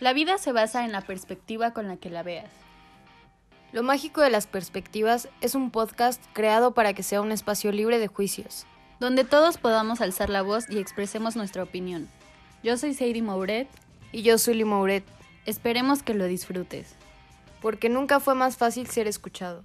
La 0.00 0.12
vida 0.12 0.38
se 0.38 0.52
basa 0.52 0.84
en 0.84 0.92
la 0.92 1.02
perspectiva 1.02 1.72
con 1.72 1.88
la 1.88 1.96
que 1.96 2.10
la 2.10 2.22
veas. 2.22 2.50
Lo 3.72 3.82
mágico 3.82 4.20
de 4.20 4.30
las 4.30 4.46
perspectivas 4.46 5.28
es 5.40 5.54
un 5.54 5.70
podcast 5.70 6.22
creado 6.34 6.74
para 6.74 6.92
que 6.92 7.02
sea 7.02 7.20
un 7.20 7.32
espacio 7.32 7.72
libre 7.72 7.98
de 7.98 8.06
juicios. 8.06 8.66
Donde 9.00 9.24
todos 9.24 9.58
podamos 9.58 10.00
alzar 10.00 10.28
la 10.28 10.42
voz 10.42 10.68
y 10.68 10.78
expresemos 10.78 11.36
nuestra 11.36 11.62
opinión. 11.62 12.08
Yo 12.62 12.76
soy 12.76 12.94
Sadie 12.94 13.22
Mouret. 13.22 13.68
Y 14.12 14.22
yo 14.22 14.36
soy 14.36 14.62
Mouret. 14.64 15.04
Esperemos 15.46 16.02
que 16.02 16.14
lo 16.14 16.26
disfrutes. 16.26 16.94
Porque 17.62 17.88
nunca 17.88 18.20
fue 18.20 18.34
más 18.34 18.56
fácil 18.56 18.86
ser 18.88 19.08
escuchado. 19.08 19.64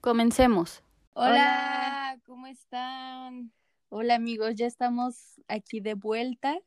Comencemos. 0.00 0.82
Hola, 1.12 2.18
¿cómo 2.24 2.46
están? 2.46 3.52
Hola 3.90 4.16
amigos, 4.16 4.54
ya 4.54 4.66
estamos 4.66 5.40
aquí 5.48 5.80
de 5.80 5.94
vuelta. 5.94 6.58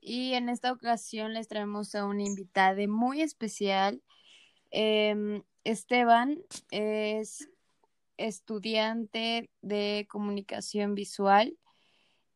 Y 0.00 0.34
en 0.34 0.48
esta 0.48 0.70
ocasión 0.70 1.34
les 1.34 1.48
traemos 1.48 1.96
a 1.96 2.04
una 2.04 2.22
invitada 2.22 2.86
muy 2.86 3.20
especial. 3.20 4.00
Em, 4.70 5.42
Esteban 5.64 6.38
es 6.70 7.48
estudiante 8.16 9.50
de 9.60 10.06
comunicación 10.08 10.94
visual 10.94 11.58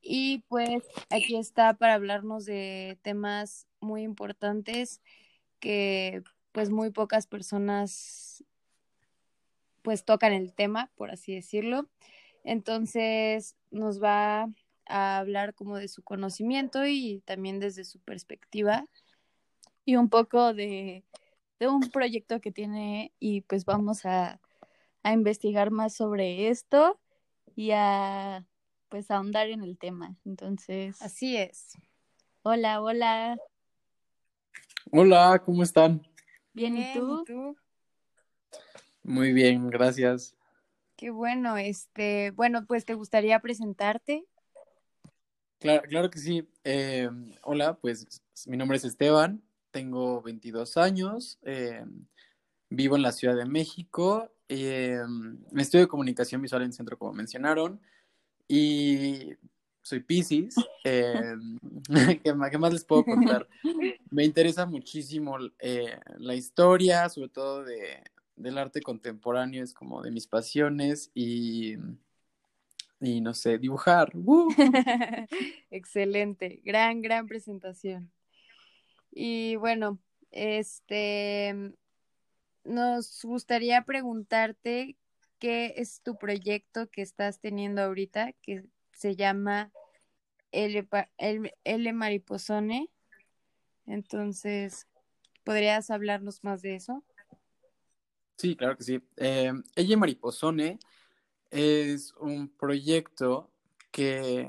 y 0.03 0.39
pues 0.49 0.83
aquí 1.11 1.37
está 1.37 1.75
para 1.75 1.95
hablarnos 1.95 2.45
de 2.47 2.99
temas 3.03 3.69
muy 3.79 4.03
importantes 4.03 5.01
que 5.61 6.25
pues 6.51 6.71
muy 6.71 6.91
pocas 6.91 7.29
personas 7.29 8.43
pues 9.83 10.05
tocan 10.05 10.33
el 10.33 10.53
tema, 10.53 10.91
por 10.97 11.13
así 11.13 11.33
decirlo. 11.33 11.89
Entonces 12.45 13.57
nos 13.71 14.03
va 14.03 14.49
a 14.87 15.19
hablar 15.19 15.55
como 15.55 15.77
de 15.77 15.89
su 15.89 16.03
conocimiento 16.03 16.87
y 16.87 17.23
también 17.25 17.61
desde 17.61 17.85
su 17.85 18.01
perspectiva. 18.01 18.87
Y 19.85 19.97
un 19.97 20.09
poco 20.09 20.55
de, 20.55 21.05
de 21.59 21.69
un 21.69 21.81
proyecto 21.91 22.41
que 22.41 22.53
tiene 22.53 23.13
y 23.19 23.43
pues 23.43 23.65
vamos 23.65 24.05
a, 24.05 24.41
a 25.03 25.13
investigar 25.13 25.71
más 25.71 25.95
sobre 25.95 26.49
esto 26.49 26.99
y 27.55 27.71
a 27.73 28.45
pues 28.89 29.11
ahondar 29.11 29.49
en 29.49 29.63
el 29.63 29.79
tema. 29.79 30.17
Entonces. 30.25 31.01
Así 31.01 31.37
es. 31.37 31.79
Hola, 32.43 32.83
hola. 32.83 33.39
Hola, 34.91 35.41
¿cómo 35.45 35.63
están? 35.63 36.03
Bien, 36.53 36.77
¿y 36.77 36.93
tú? 36.93 37.57
Muy 39.03 39.33
bien, 39.33 39.69
gracias. 39.71 40.35
Qué 41.01 41.09
bueno, 41.09 41.57
este, 41.57 42.31
bueno, 42.33 42.67
pues 42.67 42.85
te 42.85 42.93
gustaría 42.93 43.41
presentarte. 43.41 44.27
Claro, 45.59 45.83
claro 45.89 46.11
que 46.11 46.19
sí. 46.19 46.47
Eh, 46.63 47.09
hola, 47.43 47.79
pues 47.79 48.23
mi 48.47 48.59
nombre 48.59 48.77
es 48.77 48.85
Esteban, 48.85 49.43
tengo 49.71 50.21
22 50.21 50.77
años, 50.77 51.39
eh, 51.41 51.87
vivo 52.69 52.97
en 52.97 53.03
la 53.03 53.13
Ciudad 53.13 53.35
de 53.35 53.47
México, 53.47 54.31
eh, 54.51 55.01
estudio 55.57 55.89
comunicación 55.89 56.43
visual 56.43 56.65
en 56.65 56.75
centro, 56.75 56.99
como 56.99 57.15
mencionaron, 57.15 57.81
y 58.47 59.33
soy 59.81 60.01
Pisces. 60.01 60.55
Eh, 60.85 61.35
¿qué, 62.23 62.59
más, 62.59 62.73
les 62.75 62.85
puedo 62.85 63.07
contar? 63.07 63.49
Me 64.11 64.27
interesa 64.27 64.67
muchísimo 64.67 65.39
la 66.19 66.35
historia, 66.35 67.09
sobre 67.09 67.31
todo 67.31 67.65
de, 67.65 68.03
del 68.43 68.59
arte 68.59 68.81
contemporáneo, 68.83 69.63
es 69.63 69.75
como 69.75 70.03
de 70.03 70.11
mis 70.11 70.27
pasiones 70.27 71.11
y 71.15 71.77
y 73.01 73.21
no 73.21 73.33
sé, 73.35 73.59
dibujar. 73.59 74.13
Excelente, 75.71 76.61
gran, 76.65 77.01
gran 77.01 77.27
presentación. 77.27 78.13
Y 79.11 79.57
bueno, 79.57 79.99
este, 80.31 81.73
nos 82.65 83.25
gustaría 83.25 83.83
preguntarte 83.83 84.97
qué 85.39 85.75
es 85.79 86.03
tu 86.03 86.17
proyecto 86.17 86.89
que 86.91 87.03
estás 87.03 87.41
teniendo 87.41 87.83
ahorita, 87.83 88.35
que 88.43 88.65
se 88.93 89.17
llama 89.17 89.73
L, 90.53 90.87
L, 91.65 91.93
Mariposone. 91.95 92.91
Entonces, 93.87 94.87
¿podrías 95.43 95.91
hablarnos 95.91 96.45
más 96.45 96.61
de 96.61 96.75
eso? 96.75 97.03
Sí, 98.41 98.57
claro 98.57 98.75
que 98.75 98.85
sí. 98.85 98.99
Eh, 99.19 99.53
L 99.77 99.97
Mariposone 99.99 100.79
es 101.51 102.15
un 102.21 102.49
proyecto 102.49 103.51
que 103.91 104.49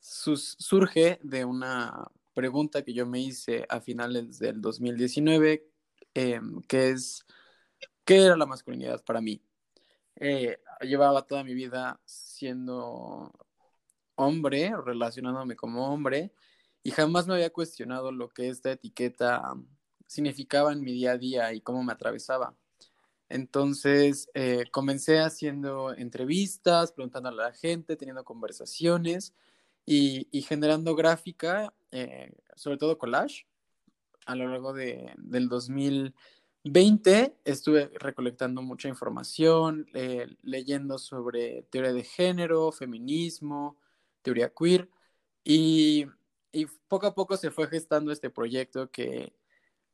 surge 0.00 1.18
de 1.22 1.44
una 1.44 2.10
pregunta 2.32 2.82
que 2.82 2.94
yo 2.94 3.06
me 3.06 3.20
hice 3.20 3.66
a 3.68 3.82
finales 3.82 4.38
del 4.38 4.62
2019, 4.62 5.68
em, 6.14 6.62
que 6.62 6.88
es, 6.92 7.26
¿qué 8.06 8.24
era 8.24 8.36
la 8.38 8.46
masculinidad 8.46 9.04
para 9.04 9.20
mí? 9.20 9.42
Eh, 10.16 10.58
llevaba 10.80 11.26
toda 11.26 11.44
mi 11.44 11.54
vida 11.54 12.00
siendo 12.06 13.30
hombre, 14.16 14.72
relacionándome 14.86 15.56
como 15.56 15.92
hombre, 15.92 16.32
y 16.82 16.92
jamás 16.92 17.26
me 17.26 17.34
había 17.34 17.50
cuestionado 17.52 18.12
lo 18.12 18.30
que 18.30 18.48
esta 18.48 18.72
etiqueta 18.72 19.54
significaba 20.06 20.72
en 20.72 20.80
mi 20.82 20.92
día 20.94 21.12
a 21.12 21.18
día 21.18 21.52
y 21.52 21.60
cómo 21.60 21.84
me 21.84 21.92
atravesaba. 21.92 22.56
Entonces, 23.32 24.28
eh, 24.34 24.66
comencé 24.70 25.18
haciendo 25.18 25.94
entrevistas, 25.94 26.92
preguntando 26.92 27.30
a 27.30 27.32
la 27.32 27.52
gente, 27.54 27.96
teniendo 27.96 28.24
conversaciones 28.24 29.34
y, 29.86 30.26
generando 30.42 30.94
gráfica, 30.94 31.72
eh, 31.92 32.34
sobre 32.56 32.76
todo 32.76 32.98
collage. 32.98 33.46
A 34.26 34.34
lo 34.34 34.48
largo 34.48 34.74
de, 34.74 35.14
del 35.16 35.48
2020 35.48 37.34
estuve 37.46 37.90
recolectando 37.94 38.60
mucha 38.60 38.88
información, 38.88 39.86
eh, 39.94 40.26
leyendo 40.42 40.98
sobre 40.98 41.62
teoría 41.70 41.94
de 41.94 42.04
género, 42.04 42.70
feminismo, 42.70 43.78
teoría 44.20 44.52
queer 44.52 44.90
y, 45.42 46.06
y 46.52 46.66
poco 46.86 47.06
a 47.06 47.14
poco 47.14 47.38
se 47.38 47.50
fue 47.50 47.66
gestando 47.66 48.12
este 48.12 48.28
proyecto 48.28 48.90
que 48.90 49.32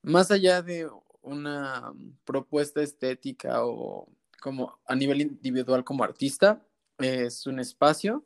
más 0.03 0.33
allá 0.33 0.61
de 0.61 0.91
una 1.23 1.93
propuesta 2.25 2.83
estética 2.83 3.65
o 3.65 4.09
como 4.41 4.79
a 4.87 4.95
nivel 4.95 5.21
individual 5.21 5.85
como 5.85 6.05
artista, 6.05 6.65
es 6.99 7.47
un 7.47 7.59
espacio 7.61 8.25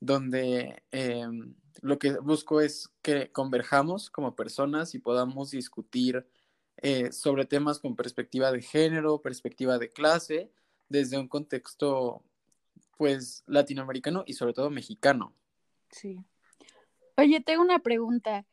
donde 0.00 0.82
em, 0.90 1.54
lo 1.80 1.98
que 1.98 2.18
busco 2.18 2.60
es 2.60 2.90
que 3.02 3.30
converjamos 3.30 4.10
como 4.10 4.34
personas 4.34 4.94
y 4.94 4.98
podamos 4.98 5.50
discutir 5.50 6.26
eh, 6.78 7.12
sobre 7.12 7.44
temas 7.44 7.78
con 7.78 7.94
perspectiva 7.94 8.50
de 8.50 8.62
género, 8.62 9.22
perspectiva 9.22 9.78
de 9.78 9.90
clase, 9.90 10.50
desde 10.88 11.18
un 11.18 11.28
contexto 11.28 12.24
pues 12.96 13.42
latinoamericano 13.46 14.24
y 14.26 14.34
sobre 14.34 14.52
todo 14.52 14.70
mexicano. 14.70 15.34
Sí. 15.90 16.18
Oye, 17.16 17.40
tengo 17.40 17.62
una 17.62 17.78
pregunta. 17.80 18.46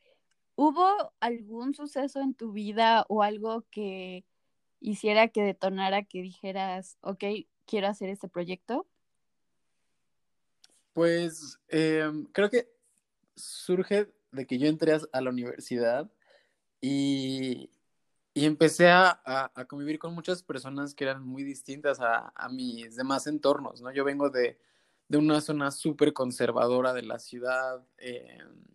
¿Hubo 0.62 1.14
algún 1.22 1.74
suceso 1.74 2.20
en 2.20 2.34
tu 2.34 2.52
vida 2.52 3.06
o 3.08 3.24
algo 3.24 3.64
que 3.72 4.26
hiciera 4.82 5.30
que 5.30 5.42
detonara 5.42 6.04
que 6.04 6.22
dijeras, 6.22 6.98
ok, 7.00 7.24
quiero 7.66 7.88
hacer 7.88 8.10
este 8.10 8.28
proyecto? 8.28 8.86
Pues 10.92 11.62
em, 11.70 12.26
creo 12.34 12.50
que 12.50 12.70
surge 13.38 14.12
de 14.34 14.46
que 14.46 14.58
yo 14.58 14.68
entré 14.68 14.98
a 15.14 15.22
la 15.22 15.30
universidad 15.30 16.12
y, 16.82 17.70
empecé 18.36 18.90
a, 18.90 19.54
convivir 19.70 19.98
con 19.98 20.14
muchas 20.14 20.44
personas 20.44 20.94
que 20.94 21.06
eran 21.06 21.24
muy 21.24 21.46
distintas 21.46 22.02
a, 22.02 22.34
mis 22.52 22.98
demás 22.98 23.28
entornos, 23.28 23.82
¿no? 23.82 23.94
Yo 23.94 24.04
vengo 24.04 24.30
de, 24.30 24.60
una 25.08 25.40
zona 25.40 25.72
súper 25.72 26.12
conservadora 26.12 26.92
de 26.94 27.04
la 27.04 27.18
ciudad, 27.18 27.82
em, 27.98 28.66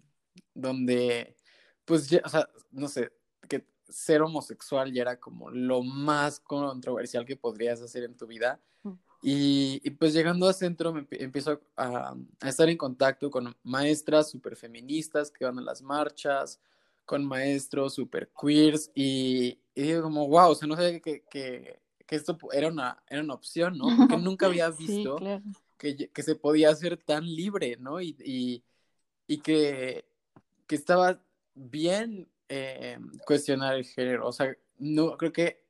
donde 0.55 1.37
pues 1.85 2.09
ya, 2.09 2.21
o 2.25 2.29
sea, 2.29 2.49
no 2.71 2.89
sé, 2.89 3.13
que 3.49 3.67
ser 3.89 4.23
homosexual 4.23 4.93
ya 4.93 5.03
era 5.03 5.21
como 5.21 5.51
lo 5.51 5.83
más 5.83 6.41
controversial 6.41 7.25
que 7.25 7.37
podrías 7.37 7.81
hacer 7.81 8.05
en 8.05 8.17
tu 8.17 8.27
vida. 8.27 8.61
Mm. 8.83 8.93
Y, 9.23 9.91
pues 9.91 10.13
llegando 10.13 10.49
a 10.49 10.53
centro 10.53 10.93
me 10.93 11.07
empiezo 11.11 11.61
a, 11.77 12.15
estar 12.43 12.69
en 12.69 12.77
contacto 12.77 13.31
con 13.31 13.57
maestras 13.63 14.31
súper 14.31 14.57
feministas 14.57 15.31
que 15.31 15.45
van 15.45 15.59
a 15.59 15.63
las 15.63 15.83
marchas, 15.83 16.61
con 17.05 17.25
maestros 17.25 17.95
súper 17.95 18.31
queers 18.39 18.91
y, 18.95 19.59
digo 19.75 20.03
como, 20.03 20.29
wow, 20.29 20.51
o 20.51 20.55
sea, 20.55 20.69
no 20.69 20.77
sabía 20.77 21.01
que, 21.01 21.23
que, 21.25 21.81
esto 22.09 22.39
era 22.53 22.69
una, 22.69 23.03
era 23.09 23.23
una 23.23 23.35
opción, 23.35 23.77
¿no? 23.77 23.87
Porque 23.97 24.17
nunca 24.19 24.47
había 24.47 24.71
visto 24.71 25.17
que, 25.77 26.09
que, 26.09 26.23
se 26.23 26.37
podía 26.37 26.71
hacer 26.71 26.97
tan 26.97 27.25
libre, 27.25 27.77
¿no? 27.81 28.01
Y, 28.01 28.17
y, 28.25 28.63
y 29.27 29.39
que, 29.39 30.05
que 30.67 30.77
estaba 30.77 31.24
bien 31.55 32.29
eh, 32.49 32.99
cuestionar 33.27 33.75
el 33.75 33.85
género. 33.85 34.27
O 34.27 34.33
sea, 34.33 34.55
no 34.79 35.17
creo 35.17 35.33
que 35.33 35.63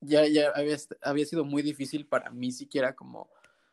ya, 0.00 0.26
ya 0.26 0.50
había, 0.54 0.76
había, 1.02 1.26
sido 1.26 1.44
muy 1.44 1.62
difícil 1.62 2.06
para 2.06 2.30
mí 2.30 2.52
siquiera 2.52 2.94
como 2.94 3.30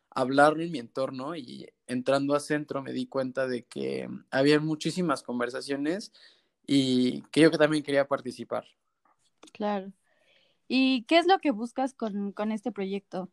hablarlo 0.09 0.63
en 0.63 0.71
mi 0.71 0.79
entorno 0.79 1.35
y 1.35 1.67
entrando 1.87 2.35
a 2.35 2.39
centro 2.39 2.81
me 2.81 2.93
di 2.93 3.05
cuenta 3.05 3.47
de 3.47 3.63
que 3.65 4.09
había 4.31 4.59
muchísimas 4.59 5.23
conversaciones 5.23 6.13
y 6.65 7.21
que 7.31 7.41
yo 7.41 7.51
que 7.51 7.57
también 7.57 7.83
quería 7.83 8.07
participar. 8.07 8.65
Claro. 9.53 9.91
¿Y 10.67 11.03
qué 11.03 11.19
es 11.19 11.27
lo 11.27 11.37
que 11.39 11.51
buscas 11.51 11.93
con, 11.93 12.33
este 12.51 12.71
proyecto? 12.71 13.29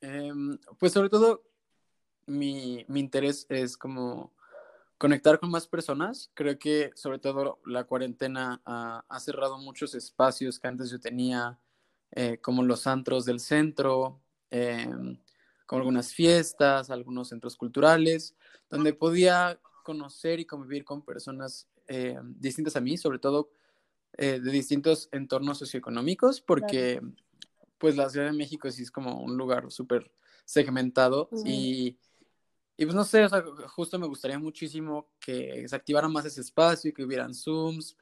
Em, 0.00 0.58
pues 0.78 0.92
sobre 0.92 1.08
todo 1.08 1.42
mi, 2.26 2.84
interés 2.88 3.46
es 3.48 3.76
como 3.76 4.32
conectar 5.02 5.40
con 5.40 5.50
más 5.50 5.66
personas. 5.66 6.30
Creo 6.32 6.56
que 6.60 6.92
sobre 6.94 7.18
todo 7.18 7.58
la 7.66 7.82
cuarentena 7.82 8.62
ha, 8.64 9.18
cerrado 9.18 9.58
muchos 9.58 9.96
espacios 9.96 10.60
que 10.60 10.68
antes 10.68 10.92
yo 10.92 11.00
tenía, 11.00 11.58
eh, 12.12 12.38
como 12.40 12.62
los 12.62 12.86
antros 12.86 13.24
del 13.24 13.40
centro, 13.40 14.20
em, 14.48 15.18
como 15.66 15.80
algunas 15.80 16.14
fiestas, 16.14 16.88
algunos 16.88 17.30
centros 17.30 17.56
culturales, 17.56 18.36
donde 18.70 18.92
podía 18.94 19.58
conocer 19.82 20.38
y 20.38 20.44
convivir 20.44 20.84
con 20.84 21.04
personas 21.04 21.66
eh, 21.88 22.16
distintas 22.22 22.76
a 22.76 22.80
mí, 22.80 22.96
sobre 22.96 23.18
todo 23.18 23.50
eh, 24.18 24.38
de 24.38 24.50
distintos 24.52 25.08
entornos 25.10 25.58
socioeconómicos, 25.58 26.40
porque 26.40 27.00
pues 27.76 27.96
la 27.96 28.08
Ciudad 28.08 28.26
de 28.26 28.38
México 28.38 28.70
sí 28.70 28.84
es 28.84 28.92
como 28.92 29.20
un 29.20 29.36
lugar 29.36 29.72
súper 29.72 30.12
segmentado 30.44 31.28
y, 31.44 31.98
y, 32.82 32.86
pues 32.86 32.96
no 32.96 33.04
sé, 33.04 33.24
o 33.24 33.28
sea, 33.28 33.44
justo 33.68 33.98
me 33.98 34.06
gustaría 34.06 34.38
muchísimo 34.38 35.08
que 35.20 35.66
se 35.68 35.76
activara 35.76 36.08
más 36.08 36.24
ese 36.24 36.40
espacio, 36.40 36.90
y 36.90 36.92
que 36.92 37.04
hubieran 37.04 37.34
Zooms, 37.34 37.96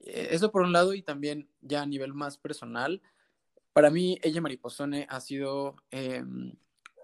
eh, 0.00 0.28
eso 0.30 0.52
por 0.52 0.62
un 0.62 0.72
lado 0.72 0.94
y 0.94 1.02
también 1.02 1.48
ya 1.60 1.82
a 1.82 1.86
nivel 1.86 2.14
más 2.14 2.38
personal, 2.38 3.02
para 3.72 3.90
mí 3.90 4.18
ella 4.22 4.40
Mariposone 4.40 5.06
ha 5.10 5.20
sido 5.20 5.76
em, 5.90 6.54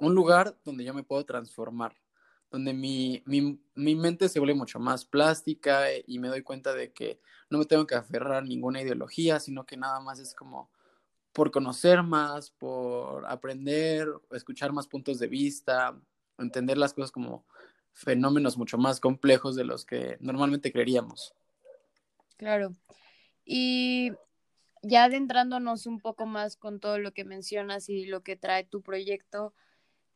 un 0.01 0.15
lugar 0.15 0.57
donde 0.65 0.85
yo 0.85 0.95
me 0.95 1.03
puedo 1.03 1.25
transformar 1.25 1.97
donde 2.51 2.73
mi, 2.73 3.23
mente 3.75 4.29
se 4.29 4.39
vuelve 4.39 4.55
mucho 4.55 4.79
más 4.79 5.05
plástica 5.05 5.91
eh, 5.91 6.05
y 6.07 6.19
me 6.19 6.29
doy 6.29 6.43
cuenta 6.43 6.75
de 6.75 6.93
que 6.93 7.21
no 7.51 7.59
me 7.59 7.65
tengo 7.65 7.87
que 7.87 7.97
aferrar 7.97 8.35
a 8.35 8.41
ninguna 8.41 8.81
ideología, 8.81 9.41
sino 9.41 9.67
que 9.67 9.77
nada 9.77 10.01
más 10.01 10.21
es 10.21 10.35
como 10.35 10.71
por 11.33 11.51
conocer 11.51 12.03
más, 12.03 12.51
por 12.51 13.27
aprender, 13.27 14.09
escuchar 14.31 14.73
más 14.73 14.87
puntos 14.87 15.19
de 15.19 15.27
vista, 15.27 16.01
entender 16.39 16.79
las 16.79 16.95
cosas 16.95 17.11
como 17.11 17.45
fenómenos 17.93 18.59
mucho 18.59 18.79
más 18.79 19.01
complejos 19.01 19.57
de 19.57 19.65
los 19.65 19.85
que 19.85 20.19
normalmente 20.21 20.71
creeríamos. 20.71 21.35
Claro. 22.37 22.75
Y 23.45 24.13
ya 24.83 25.05
adentrándonos 25.05 25.87
un 25.87 26.01
poco 26.01 26.27
más 26.27 26.57
con 26.57 26.79
todo 26.79 26.99
lo 26.99 27.13
que 27.13 27.25
mencionas 27.25 27.89
y 27.89 28.05
lo 28.05 28.23
que 28.23 28.37
trae 28.37 28.65
tu 28.65 28.83
proyecto, 28.83 29.55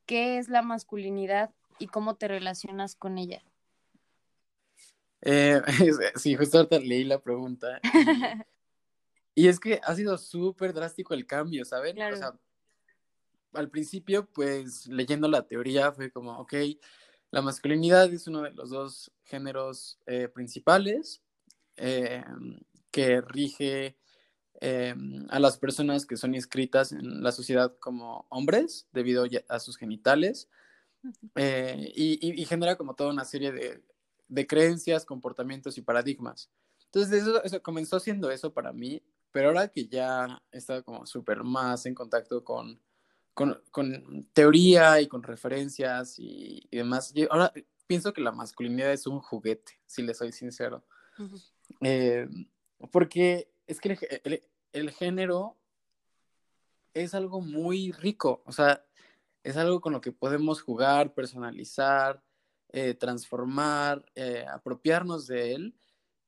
¿qué 0.06 0.38
es 0.38 0.48
la 0.48 0.62
masculinidad 0.62 1.50
y 1.78 1.86
cómo 1.86 2.16
te 2.16 2.28
relacionas 2.28 2.94
con 2.94 3.18
ella? 3.18 3.42
Eh, 5.22 5.60
sí, 6.16 6.36
justo 6.36 6.58
ahorita 6.58 6.78
leí 6.78 7.04
la 7.04 7.20
pregunta. 7.20 7.80
Y, 9.32 9.46
es 9.46 9.60
que 9.60 9.80
ha 9.84 9.94
sido 9.94 10.18
súper 10.18 10.74
drástico 10.74 11.14
el 11.14 11.24
cambio, 11.24 11.64
¿saben? 11.64 11.96
O 12.12 12.16
sea, 12.16 12.34
al 13.54 13.70
principio, 13.70 14.26
pues 14.26 14.86
leyendo 14.86 15.28
la 15.28 15.46
teoría 15.46 15.92
fue 15.92 16.10
como, 16.10 16.38
ok, 16.38 16.54
la 17.30 17.42
masculinidad 17.42 18.12
es 18.12 18.26
uno 18.26 18.42
de 18.42 18.52
los 18.52 18.70
dos 18.70 19.12
géneros 19.24 19.98
eh, 20.06 20.28
principales 20.28 21.22
eh, 21.76 22.24
que 22.90 23.20
rige 23.20 23.96
a 25.30 25.38
las 25.38 25.56
personas 25.56 26.04
que 26.04 26.18
son 26.18 26.34
inscritas 26.34 26.92
en 26.92 27.22
la 27.22 27.32
sociedad 27.32 27.74
como 27.78 28.26
hombres 28.28 28.86
debido 28.92 29.24
a 29.48 29.58
sus 29.58 29.78
genitales. 29.78 30.50
Eh, 31.34 31.92
y, 31.94 32.44
genera 32.44 32.76
como 32.76 32.94
toda 32.94 33.10
una 33.10 33.24
serie 33.24 33.52
de, 34.28 34.46
creencias, 34.46 35.04
comportamientos 35.04 35.78
y 35.78 35.82
paradigmas. 35.82 36.50
Entonces, 36.86 37.24
eso, 37.44 37.62
comenzó 37.62 38.00
siendo 38.00 38.30
eso 38.30 38.52
para 38.52 38.72
mí, 38.72 39.02
pero 39.32 39.48
ahora 39.48 39.68
que 39.68 39.86
ya 39.86 40.42
he 40.52 40.58
estado 40.58 40.84
como 40.84 41.06
súper 41.06 41.42
más 41.42 41.86
en 41.86 41.94
contacto 41.94 42.44
con, 42.44 42.80
con, 43.70 44.28
teoría 44.32 45.00
y 45.00 45.08
con 45.08 45.22
referencias 45.22 46.18
y, 46.18 46.66
demás, 46.70 47.12
ahora 47.30 47.52
pienso 47.86 48.12
que 48.12 48.20
la 48.20 48.32
masculinidad 48.32 48.92
es 48.92 49.06
un 49.06 49.20
juguete, 49.20 49.80
si 49.86 50.02
le 50.02 50.14
soy 50.14 50.32
sincero. 50.32 50.84
Eh, 51.80 52.28
porque 52.90 53.50
es 53.66 53.80
que 53.80 54.20
el, 54.24 54.42
el 54.72 54.90
género 54.90 55.56
es 56.94 57.14
algo 57.14 57.40
muy 57.40 57.92
rico, 57.92 58.42
o 58.46 58.52
sea, 58.52 58.84
es 59.42 59.56
algo 59.56 59.80
con 59.80 59.92
lo 59.92 60.00
que 60.00 60.12
podemos 60.12 60.62
jugar, 60.62 61.14
personalizar, 61.14 62.22
eh, 62.72 62.94
transformar, 62.94 64.04
eh, 64.14 64.44
apropiarnos 64.48 65.26
de 65.26 65.54
él. 65.54 65.74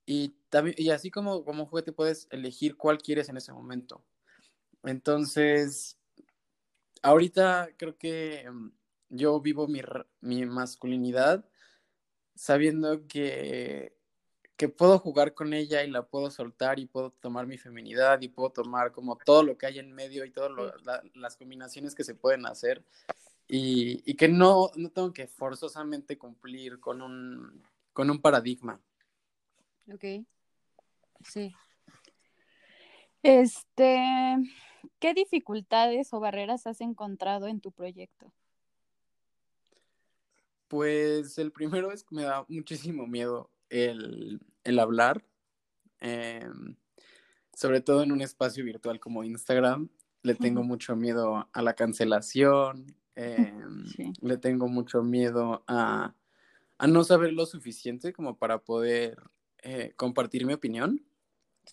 Y, 0.07 0.31
también, 0.49 0.75
y 0.79 0.91
así 0.91 1.11
como, 1.11 1.45
como 1.45 1.67
juguete 1.67 1.93
puedes 1.93 2.27
elegir 2.31 2.77
cuál 2.77 2.99
quieres 2.99 3.29
en 3.29 3.37
ese 3.37 3.53
momento. 3.53 4.05
Entonces, 4.83 5.99
ahorita 7.03 7.71
creo 7.77 7.97
que 7.97 8.49
mm, 8.51 8.71
yo 9.11 9.41
vivo 9.41 9.69
mi, 9.69 9.83
mi 10.21 10.47
masculinidad 10.47 11.45
sabiendo 12.35 13.07
que 13.07 13.97
que 14.63 14.69
puedo 14.69 14.97
jugar 15.01 15.35
con 15.35 15.55
ella 15.55 15.83
y 15.83 15.91
la 15.91 16.07
puedo 16.07 16.31
soltar 16.31 16.79
y 16.79 16.87
puedo 16.87 17.11
tomar 17.11 17.49
mi 17.49 17.59
feminidad 17.59 18.21
y 18.21 18.29
puedo 18.29 18.51
tomar 18.51 18.93
como 18.93 19.17
todo 19.17 19.43
lo 19.43 19.59
que 19.59 19.67
hay 19.67 19.81
en 19.81 19.93
medio 19.93 20.25
y 20.25 20.31
todas 20.31 20.53
las 21.15 21.37
combinaciones 21.37 21.97
que 21.97 22.05
se 22.05 22.15
pueden 22.15 22.47
hacer 22.47 22.85
y, 23.49 24.09
y, 24.09 24.15
que 24.15 24.29
no, 24.29 24.71
no 24.77 24.91
tengo 24.91 25.13
que 25.13 25.27
forzosamente 25.27 26.17
cumplir 26.17 26.79
con 26.79 27.03
un, 27.03 27.63
con 27.93 28.09
un 28.09 28.21
paradigma. 28.21 28.81
Ok, 29.93 30.25
sí. 31.25 31.53
Este, 33.23 34.37
¿qué 34.99 35.15
dificultades 35.15 36.13
o 36.13 36.21
barreras 36.21 36.67
has 36.67 36.81
encontrado 36.81 37.47
en 37.47 37.61
tu 37.61 37.71
proyecto? 37.71 38.33
Pues 40.69 41.39
el 41.39 41.53
primero 41.53 41.93
es 41.93 42.03
que 42.03 42.17
me 42.17 42.23
da 42.23 42.45
muchísimo 42.49 43.07
miedo 43.07 43.51
el, 43.69 44.41
el 44.65 44.79
hablar, 44.79 45.25
em, 46.01 46.77
sobre 47.55 47.81
todo 47.81 48.03
en 48.03 48.11
un 48.11 48.23
espacio 48.23 48.65
virtual 48.65 48.99
como 48.99 49.23
Instagram. 49.23 49.89
Le 50.23 50.35
tengo 50.35 50.63
mucho 50.63 50.97
miedo 50.97 51.49
a 51.53 51.63
la 51.63 51.75
cancelación, 51.75 52.87
em, 53.17 53.85
le 54.21 54.37
tengo 54.39 54.69
mucho 54.69 55.03
miedo 55.03 55.63
a, 55.67 56.15
a, 56.79 56.87
no 56.87 57.05
saber 57.05 57.33
lo 57.33 57.45
suficiente 57.45 58.13
como 58.13 58.37
para 58.39 58.59
poder 58.59 59.19
eh, 59.63 59.93
compartir 59.97 60.47
mi 60.47 60.55
opinión. 60.55 61.05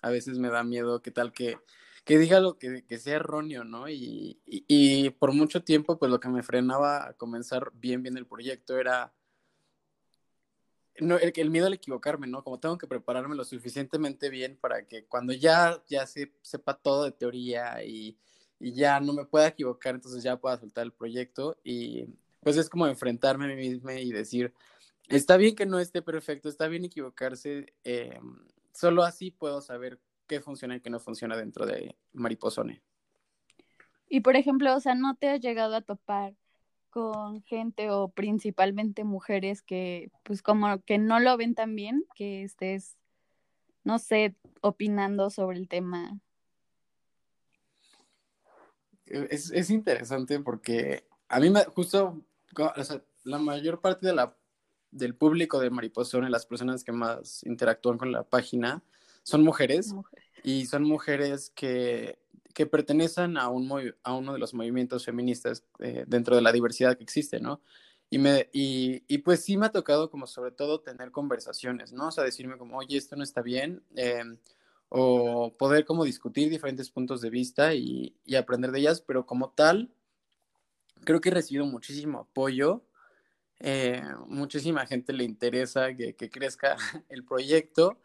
A 0.02 0.10
veces 0.10 0.40
me 0.40 0.50
da 0.50 0.64
miedo 0.64 1.02
qué 1.02 1.12
tal 1.12 1.32
que, 1.32 1.58
que 2.06 2.18
diga 2.18 2.40
lo 2.40 2.58
que, 2.58 2.86
que 2.86 3.00
sea 3.00 3.18
erróneo, 3.18 3.64
¿no? 3.64 3.90
Y, 3.90 4.40
y, 4.46 4.66
y, 4.68 5.10
por 5.12 5.34
mucho 5.34 5.64
tiempo, 5.64 5.98
pues 5.98 6.12
lo 6.12 6.20
que 6.20 6.30
me 6.30 6.44
frenaba 6.44 7.08
a 7.08 7.14
comenzar 7.14 7.72
bien, 7.76 8.04
bien 8.04 8.18
el 8.18 8.26
proyecto 8.26 8.78
era 8.78 9.14
no, 11.02 11.18
el, 11.18 11.50
miedo 11.50 11.68
al 11.68 11.74
equivocarme, 11.74 12.28
¿no? 12.28 12.44
Como 12.44 12.60
tengo 12.60 12.78
que 12.78 12.88
prepararme 12.88 13.36
lo 13.36 13.44
suficientemente 13.44 14.30
bien 14.30 14.58
para 14.60 14.86
que 14.86 15.06
cuando 15.06 15.34
ya, 15.34 15.82
ya 15.88 16.06
se, 16.06 16.32
sepa 16.42 16.76
todo 16.76 17.06
de 17.06 17.12
teoría 17.12 17.84
y, 17.84 18.18
ya 18.62 19.00
no 19.00 19.14
me 19.14 19.24
pueda 19.24 19.48
equivocar, 19.48 19.96
entonces 19.96 20.22
ya 20.22 20.36
pueda 20.36 20.58
soltar 20.58 20.84
el 20.84 20.92
proyecto 20.92 21.58
y 21.64 22.08
pues 22.42 22.58
es 22.58 22.68
como 22.68 22.88
enfrentarme 22.88 23.46
a 23.46 23.48
mí 23.48 23.56
mismo 23.56 23.90
y 23.90 24.12
decir, 24.12 24.54
está 25.08 25.38
bien 25.38 25.56
que 25.56 25.66
no 25.66 25.80
esté 25.80 26.02
perfecto, 26.02 26.50
está 26.50 26.68
bien 26.68 26.84
equivocarse, 26.84 27.74
eh, 27.86 28.20
solo 28.74 29.04
así 29.04 29.32
puedo 29.32 29.62
saber 29.62 30.00
qué 30.28 30.42
funciona 30.42 30.76
y 30.76 30.82
qué 30.82 30.90
no 30.90 31.00
funciona 31.00 31.36
dentro 31.36 31.66
de 31.66 31.96
Mariposone. 32.14 32.82
Y 34.08 34.22
por 34.22 34.36
ejemplo, 34.36 34.76
o 34.76 34.80
sea, 34.80 34.96
¿no 34.96 35.16
te 35.16 35.30
has 35.30 35.40
llegado 35.40 35.76
a 35.76 35.82
topar 35.82 36.34
con 36.90 37.44
gente 37.44 37.90
o 37.92 38.10
principalmente 38.10 39.04
mujeres 39.04 39.62
que 39.62 40.12
pues 40.24 40.42
como 40.42 40.82
que 40.84 40.98
no 40.98 41.20
lo 41.20 41.38
ven 41.38 41.56
tan 41.56 41.76
bien, 41.76 42.06
que 42.16 42.44
estés, 42.44 42.98
no 43.84 44.00
sé, 44.00 44.36
opinando 44.62 45.30
sobre 45.30 45.58
el 45.58 45.68
tema. 45.68 46.20
Es, 49.06 49.70
interesante 49.70 50.40
porque 50.40 51.04
a 51.28 51.40
mí 51.40 51.50
me 51.50 51.64
justo, 51.66 52.24
o 52.58 52.84
sea, 52.84 53.02
la 53.24 53.40
mayor 53.40 53.82
parte 53.82 54.06
de 54.08 54.14
la, 54.14 54.36
del 54.92 55.16
público 55.16 55.60
de 55.60 55.70
Mariposón 55.70 56.30
las 56.32 56.46
personas 56.46 56.84
que 56.84 56.92
más 56.92 57.44
interactúan 57.46 57.98
con 57.98 58.12
la 58.12 58.24
página, 58.24 58.84
son 59.24 59.44
mujeres. 59.44 59.94
y 60.44 60.66
son 60.66 60.84
mujeres 60.84 61.52
que 61.54 62.18
que 62.60 62.66
pertenecen 62.66 63.38
a, 63.38 63.48
un 63.48 63.94
a 64.04 64.14
uno 64.14 64.34
de 64.34 64.40
los 64.40 64.54
movimientos 64.54 65.06
feministas 65.06 65.64
eh, 65.80 66.04
dentro 66.08 66.36
de 66.36 66.42
la 66.42 66.52
diversidad 66.52 66.98
que 66.98 67.04
existe, 67.04 67.40
¿no? 67.40 67.62
Y, 68.10 68.18
me, 68.18 68.50
y, 68.52 69.04
y, 69.08 69.20
pues 69.20 69.46
sí 69.46 69.56
me 69.56 69.68
ha 69.68 69.72
tocado 69.72 70.10
como 70.10 70.28
sobre 70.28 70.52
todo 70.52 70.82
tener 70.82 71.12
conversaciones, 71.12 71.94
¿no? 71.94 72.08
O 72.08 72.12
sea, 72.12 72.26
decirme 72.26 72.58
como, 72.58 72.78
oye, 72.78 72.98
esto 72.98 73.16
no 73.16 73.24
está 73.24 73.42
bien, 73.42 73.82
em, 73.96 74.38
o 74.90 75.54
poder 75.58 75.86
como 75.86 76.04
discutir 76.04 76.50
diferentes 76.50 76.90
puntos 76.90 77.22
de 77.22 77.30
vista 77.30 77.76
y, 77.76 78.14
y, 78.26 78.36
aprender 78.36 78.72
de 78.72 78.80
ellas, 78.80 79.02
pero 79.02 79.26
como 79.26 79.52
tal, 79.52 79.90
creo 81.06 81.22
que 81.22 81.30
he 81.30 81.34
recibido 81.34 81.66
muchísimo 81.66 82.20
apoyo. 82.20 82.84
Eh, 83.60 84.02
muchísima 84.28 84.86
gente 84.86 85.12
le 85.14 85.24
interesa 85.24 85.94
que, 85.96 86.16
crezca 86.16 86.78
el 87.10 87.24
proyecto. 87.24 88.00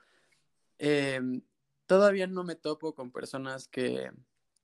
Eh, 0.78 1.20
todavía 1.86 2.26
no 2.26 2.44
me 2.44 2.56
topo 2.56 2.94
con 2.94 3.10
personas 3.10 3.68
que, 3.68 4.10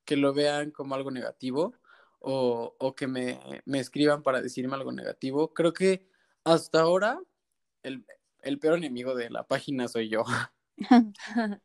lo 0.09 0.35
vean 0.35 0.73
como 0.73 0.97
algo 0.97 1.13
negativo 1.13 1.73
o, 2.19 2.95
que 2.97 3.07
me, 3.07 3.39
escriban 3.67 4.23
para 4.23 4.43
decirme 4.43 4.75
algo 4.75 4.91
negativo. 4.91 5.55
Creo 5.55 5.73
que 5.73 6.05
hasta 6.43 6.81
ahora 6.81 7.21
el, 7.85 8.05
el 8.43 8.59
peor 8.59 8.79
enemigo 8.79 9.15
de 9.15 9.31
la 9.31 9.45
página 9.45 9.87
soy 9.87 10.09
yo. 10.09 10.25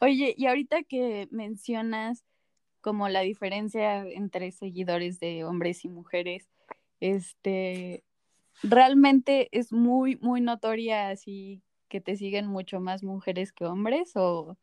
Oye, 0.00 0.34
y 0.36 0.46
ahorita 0.46 0.82
que 0.84 1.28
mencionas 1.30 2.24
como 2.80 3.08
la 3.08 3.20
diferencia 3.20 4.06
entre 4.06 4.52
seguidores 4.52 5.18
de 5.18 5.44
hombres 5.44 5.84
y 5.84 5.88
mujeres, 5.88 6.48
este, 7.00 8.04
realmente 8.62 9.48
es 9.52 9.72
muy, 9.72 10.16
muy 10.16 10.40
notoria 10.40 11.10
así 11.10 11.62
que 11.88 12.00
te 12.00 12.16
siguen 12.16 12.46
mucho 12.46 12.80
más 12.80 13.02
mujeres 13.02 13.52
que 13.52 13.64
hombres 13.64 14.12
o, 14.14 14.56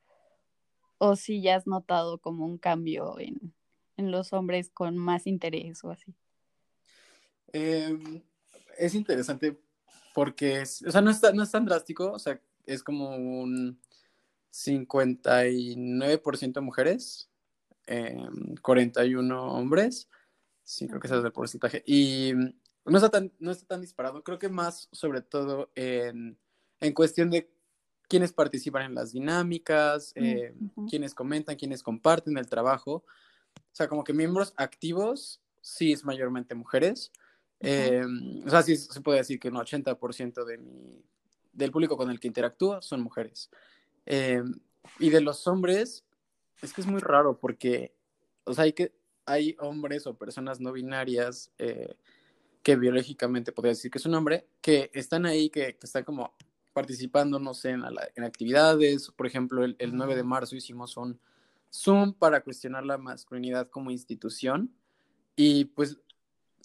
o 0.98 1.16
si 1.16 1.42
ya 1.42 1.56
has 1.56 1.68
notado 1.68 2.18
como 2.20 2.46
un 2.46 2.58
cambio 2.58 3.18
en, 3.20 3.54
los 3.98 4.34
hombres 4.34 4.70
con 4.70 4.98
más 4.98 5.26
interés 5.26 5.82
o 5.86 5.92
así. 5.92 6.14
Em, 7.54 8.22
es 8.78 8.94
interesante 8.94 9.58
porque, 10.14 10.64
o 10.64 10.66
sea, 10.66 11.00
no 11.02 11.12
es, 11.12 11.22
no 11.34 11.44
es 11.44 11.52
tan 11.52 11.64
drástico, 11.66 12.12
o 12.12 12.20
sea, 12.20 12.42
es 12.66 12.84
como 12.84 13.16
un 13.16 13.80
59% 14.52 16.62
mujeres, 16.62 17.30
41 18.62 19.18
em, 19.18 19.32
hombres. 19.32 20.10
Sí, 20.66 20.88
creo 20.88 21.00
que 21.00 21.08
ese 21.08 21.18
es 21.18 21.24
el 21.24 21.32
porcentaje. 21.32 21.84
Y 21.86 22.34
no 22.86 22.98
está 22.98 23.10
tan, 23.10 23.32
no 23.40 23.52
está 23.52 23.68
tan 23.68 23.82
disparado. 23.82 24.24
Creo 24.24 24.40
que 24.40 24.50
más, 24.50 24.90
sobre 24.92 25.22
todo, 25.22 25.72
en, 25.76 26.38
en 26.82 26.94
cuestión 26.94 27.30
de 27.30 27.50
quienes 28.08 28.34
participan 28.34 28.84
en 28.84 28.96
las 28.96 29.12
dinámicas, 29.12 30.12
eh, 30.16 30.54
quienes 30.90 31.14
comentan, 31.14 31.56
quienes 31.56 31.84
comparten 31.84 32.38
el 32.38 32.48
trabajo. 32.48 33.06
O 33.56 33.76
sea, 33.76 33.88
como 33.88 34.04
que 34.04 34.14
miembros 34.14 34.54
activos, 34.58 35.42
sí 35.62 35.92
es 35.92 36.04
mayormente 36.04 36.56
mujeres. 36.56 37.12
Em, 37.60 38.44
o 38.46 38.50
sea, 38.50 38.62
sí 38.64 38.76
se 38.76 39.02
puede 39.02 39.20
decir 39.20 39.40
que 39.40 39.50
un 39.50 39.56
80% 39.56 40.46
de 40.46 40.58
mi, 40.58 41.04
del 41.54 41.72
público 41.72 41.96
con 41.96 42.10
el 42.10 42.20
que 42.20 42.28
interactúo 42.28 42.82
son 42.82 43.02
mujeres. 43.02 43.50
Em, 44.06 44.54
y 45.00 45.10
de 45.10 45.22
los 45.22 45.48
hombres, 45.48 46.04
es 46.62 46.74
que 46.74 46.82
es 46.82 46.88
muy 46.88 47.02
raro 47.02 47.40
porque, 47.40 47.96
o 48.44 48.54
sea, 48.54 48.66
hay, 48.66 48.74
que, 48.74 48.94
hay 49.26 49.56
hombres 49.60 50.08
o 50.08 50.18
personas 50.18 50.60
no 50.60 50.72
binarias 50.72 51.52
eh, 51.58 51.96
que 52.64 52.76
biológicamente 52.76 53.52
podría 53.52 53.72
decir 53.72 53.92
que 53.92 53.98
es 53.98 54.06
un 54.06 54.16
hombre, 54.16 54.48
que 54.62 54.90
están 54.94 55.26
ahí, 55.26 55.50
que, 55.50 55.78
están 55.82 56.04
como 56.04 56.34
participando, 56.74 57.40
no 57.40 57.54
sé, 57.54 57.72
en, 57.72 57.84
en 58.16 58.24
actividades. 58.24 59.12
Por 59.12 59.28
ejemplo, 59.28 59.64
el, 59.64 59.76
el, 59.80 59.96
9 59.96 60.16
de 60.16 60.24
marzo 60.24 60.56
hicimos 60.56 60.98
un 60.98 61.20
Zoom 61.72 62.14
para 62.14 62.42
cuestionar 62.42 62.86
la 62.86 62.98
masculinidad 62.98 63.70
como 63.70 63.92
institución. 63.92 64.74
Y 65.36 65.66
pues 65.66 65.98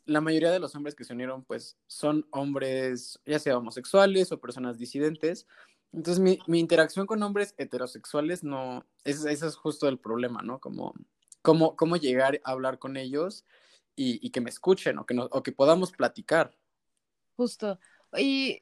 la 0.06 0.20
mayoría 0.20 0.50
de 0.50 0.58
los 0.58 0.74
hombres 0.74 0.94
que 0.94 1.04
se 1.04 1.12
unieron, 1.12 1.44
pues 1.44 1.76
son 1.86 2.26
hombres, 2.30 3.20
ya 3.26 3.38
sea 3.38 3.58
homosexuales 3.58 4.32
o 4.32 4.40
personas 4.40 4.78
disidentes, 4.78 5.46
entonces, 5.92 6.22
mi, 6.22 6.38
mi 6.46 6.60
interacción 6.60 7.06
con 7.06 7.22
hombres 7.22 7.54
heterosexuales 7.58 8.44
no, 8.44 8.84
ese, 9.04 9.32
es 9.32 9.56
justo 9.56 9.88
el 9.88 9.98
problema, 9.98 10.40
¿no? 10.42 10.60
Como, 10.60 10.94
cómo, 11.42 11.76
cómo 11.76 11.96
llegar 11.96 12.40
a 12.44 12.50
hablar 12.50 12.78
con 12.78 12.96
ellos 12.96 13.44
y, 13.96 14.30
que 14.30 14.40
me 14.40 14.48
escuchen 14.48 14.98
o 14.98 15.04
que, 15.04 15.12
no, 15.14 15.24
o 15.30 15.42
que 15.42 15.52
podamos 15.52 15.92
platicar. 15.92 16.56
Justo. 17.36 17.78
Y 18.16 18.60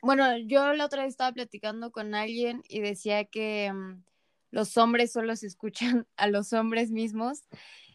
bueno, 0.00 0.38
yo 0.38 0.72
la 0.72 0.86
otra 0.86 1.02
vez 1.02 1.10
estaba 1.10 1.32
platicando 1.32 1.92
con 1.92 2.14
alguien 2.14 2.62
y 2.68 2.80
decía 2.80 3.24
que 3.24 3.70
mm, 3.72 4.02
los 4.50 4.76
hombres 4.78 5.12
solo 5.12 5.36
se 5.36 5.46
escuchan 5.46 6.06
a 6.16 6.28
los 6.28 6.52
hombres 6.52 6.90
mismos. 6.90 7.44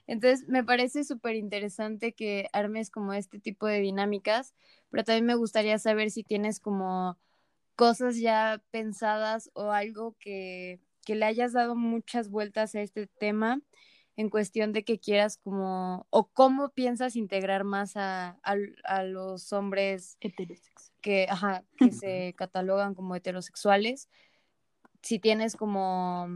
Entonces, 0.07 0.47
me 0.47 0.63
parece 0.63 1.03
súper 1.03 1.35
interesante 1.35 2.13
que 2.13 2.47
armes 2.51 2.89
como 2.89 3.13
este 3.13 3.39
tipo 3.39 3.67
de 3.67 3.79
dinámicas, 3.79 4.55
pero 4.89 5.03
también 5.03 5.25
me 5.25 5.35
gustaría 5.35 5.77
saber 5.77 6.09
si 6.09 6.23
tienes 6.23 6.59
como 6.59 7.17
cosas 7.75 8.17
ya 8.17 8.61
pensadas 8.71 9.49
o 9.53 9.71
algo 9.71 10.15
que, 10.19 10.81
le 11.07 11.25
hayas 11.25 11.53
dado 11.53 11.75
muchas 11.75 12.29
vueltas 12.29 12.75
a 12.75 12.81
este 12.81 13.07
tema 13.07 13.61
en 14.19 14.29
cuestión 14.29 14.73
de 14.73 14.83
que 14.83 14.99
quieras 14.99 15.37
como, 15.37 16.05
o 16.09 16.27
cómo 16.27 16.71
piensas 16.71 17.15
integrar 17.15 17.63
más 17.63 17.93
a, 17.95 18.37
los 19.05 19.53
hombres 19.53 20.17
heterosexuales 20.19 20.91
que, 20.99 21.25
ajá, 21.29 21.63
que 21.77 21.93
se 21.93 22.33
catalogan 22.35 22.95
como 22.95 23.15
heterosexuales. 23.15 24.09
Si 25.01 25.19
tienes 25.19 25.55
como, 25.55 26.27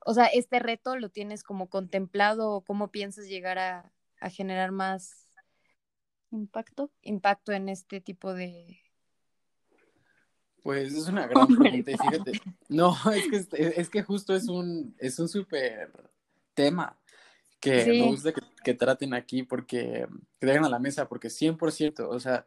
o 0.00 0.14
sea, 0.14 0.24
este 0.28 0.60
reto 0.60 0.96
lo 0.96 1.10
tienes 1.10 1.42
como 1.42 1.68
contemplado 1.68 2.50
o 2.52 2.62
cómo 2.62 2.88
piensas 2.88 3.28
llegar 3.28 3.58
a, 3.58 3.92
a 4.18 4.30
generar 4.30 4.72
más 4.72 5.28
impacto, 6.30 6.90
impacto 7.02 7.52
en 7.52 7.68
este 7.68 8.00
tipo 8.00 8.32
de, 8.32 8.80
pues 10.62 10.94
es 10.94 11.06
una 11.06 11.26
gran 11.26 11.48
pregunta 11.48 11.90
y 11.90 11.96
fíjate, 11.98 12.40
no, 12.70 12.96
es 13.14 13.46
que, 13.50 13.74
es 13.76 13.90
que 13.90 14.02
justo 14.02 14.34
es 14.34 14.48
un, 14.48 14.96
es 14.98 15.18
un 15.18 15.28
súper 15.28 16.13
tema 16.54 16.98
que 17.60 17.84
me 17.86 18.02
gusta 18.02 18.32
que, 18.62 18.74
traten 18.74 19.14
aquí 19.14 19.42
porque, 19.42 20.06
que 20.38 20.46
dejen 20.46 20.64
a 20.64 20.68
la 20.68 20.78
mesa, 20.78 21.08
porque 21.08 21.28
100%, 21.28 22.06
o 22.08 22.20
sea, 22.20 22.46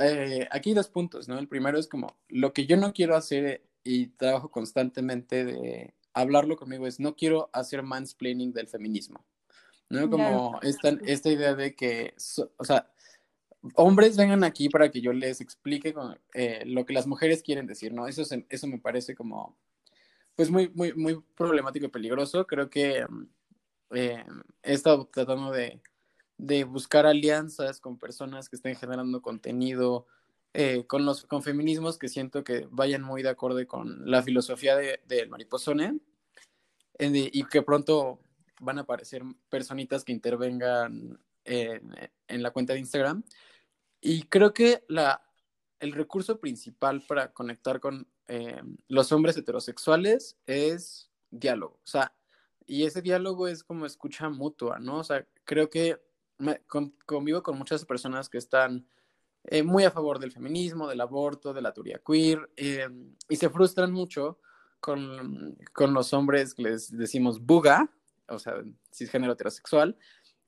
eh, 0.00 0.48
aquí 0.50 0.70
hay 0.70 0.74
dos 0.74 0.88
puntos, 0.88 1.28
¿no? 1.28 1.38
El 1.38 1.48
primero 1.48 1.78
es 1.78 1.86
como, 1.86 2.16
lo 2.28 2.52
que 2.52 2.66
yo 2.66 2.76
no 2.76 2.92
quiero 2.92 3.16
hacer 3.16 3.62
y 3.84 4.08
trabajo 4.08 4.50
constantemente 4.50 5.44
de 5.44 5.94
hablarlo 6.12 6.56
conmigo 6.56 6.86
es, 6.86 7.00
no 7.00 7.14
quiero 7.16 7.50
hacer 7.52 7.82
mansplaining 7.82 8.52
del 8.52 8.68
feminismo, 8.68 9.24
¿no? 9.88 10.08
Como 10.10 10.60
esta, 10.62 10.90
esta 11.04 11.30
idea 11.30 11.54
de 11.54 11.74
que, 11.74 12.14
o 12.56 12.64
sea, 12.64 12.90
hombres 13.74 14.16
vengan 14.16 14.44
aquí 14.44 14.68
para 14.68 14.90
que 14.90 15.00
yo 15.00 15.12
les 15.12 15.40
explique 15.40 15.94
eh, 16.34 16.62
lo 16.66 16.84
que 16.84 16.92
las 16.92 17.06
mujeres 17.06 17.42
quieren 17.42 17.66
decir, 17.66 17.92
¿no? 17.92 18.06
Eso, 18.06 18.22
eso 18.48 18.66
me 18.66 18.78
parece 18.78 19.14
como, 19.14 19.56
pues 20.36 20.50
muy, 20.50 20.68
muy, 20.70 20.92
muy 20.94 21.20
problemático 21.36 21.86
y 21.86 21.90
peligroso. 21.90 22.46
Creo 22.46 22.70
que 22.70 23.06
mm, 23.08 23.26
eh, 23.94 24.24
he 24.62 24.72
estado 24.72 25.08
tratando 25.12 25.52
de, 25.52 25.80
buscar 26.64 27.06
alianzas 27.06 27.80
con 27.80 27.98
personas 27.98 28.48
que 28.48 28.56
estén 28.56 28.76
generando 28.76 29.22
contenido, 29.22 30.06
eh, 30.52 30.84
con 30.86 31.04
los 31.04 31.24
con 31.26 31.42
feminismos 31.42 31.98
que 31.98 32.08
siento 32.08 32.44
que 32.44 32.68
vayan 32.70 33.02
muy 33.02 33.22
de 33.22 33.30
acuerdo 33.30 33.66
con 33.66 34.10
la 34.10 34.22
filosofía 34.22 34.76
del 34.76 35.00
de 35.06 35.26
mariposone 35.26 35.98
y 36.98 37.44
que 37.44 37.62
pronto 37.62 38.20
van 38.60 38.78
a 38.78 38.82
aparecer 38.82 39.22
personitas 39.48 40.04
que 40.04 40.12
intervengan 40.12 41.18
en 41.44 42.42
la 42.42 42.50
cuenta 42.52 42.72
de 42.72 42.78
Instagram 42.80 43.24
y 44.00 44.24
creo 44.24 44.52
que 44.52 44.84
la, 44.88 45.22
el 45.80 45.92
recurso 45.92 46.38
principal 46.38 47.02
para 47.08 47.32
conectar 47.32 47.80
con 47.80 48.06
eh, 48.28 48.62
los 48.88 49.12
hombres 49.12 49.36
heterosexuales 49.36 50.36
es 50.46 51.10
diálogo. 51.30 51.80
O 51.82 51.86
sea, 51.86 52.14
y 52.66 52.84
ese 52.84 53.02
diálogo 53.02 53.48
es 53.48 53.62
como 53.62 53.86
escucha 53.86 54.28
mutua, 54.28 54.78
¿no? 54.78 54.98
O 54.98 55.04
sea, 55.04 55.26
creo 55.44 55.68
que 55.68 56.00
convivo 57.06 57.42
con 57.42 57.58
muchas 57.58 57.84
personas 57.84 58.28
que 58.28 58.38
están 58.38 58.86
eh, 59.44 59.62
muy 59.62 59.84
a 59.84 59.90
favor 59.90 60.18
del 60.18 60.32
feminismo, 60.32 60.88
del 60.88 61.00
aborto, 61.00 61.52
de 61.52 61.62
la 61.62 61.72
teoría 61.72 62.00
queer, 62.04 62.50
eh, 62.56 62.88
y 63.28 63.36
se 63.36 63.50
frustran 63.50 63.92
mucho 63.92 64.38
con, 64.80 65.56
con, 65.72 65.94
los 65.94 66.12
hombres 66.12 66.54
que 66.54 66.62
les 66.62 66.96
decimos 66.96 67.44
buga, 67.44 67.90
o 68.28 68.38
sea, 68.38 68.54
cisgénero 68.92 69.34
heterosexual, 69.34 69.96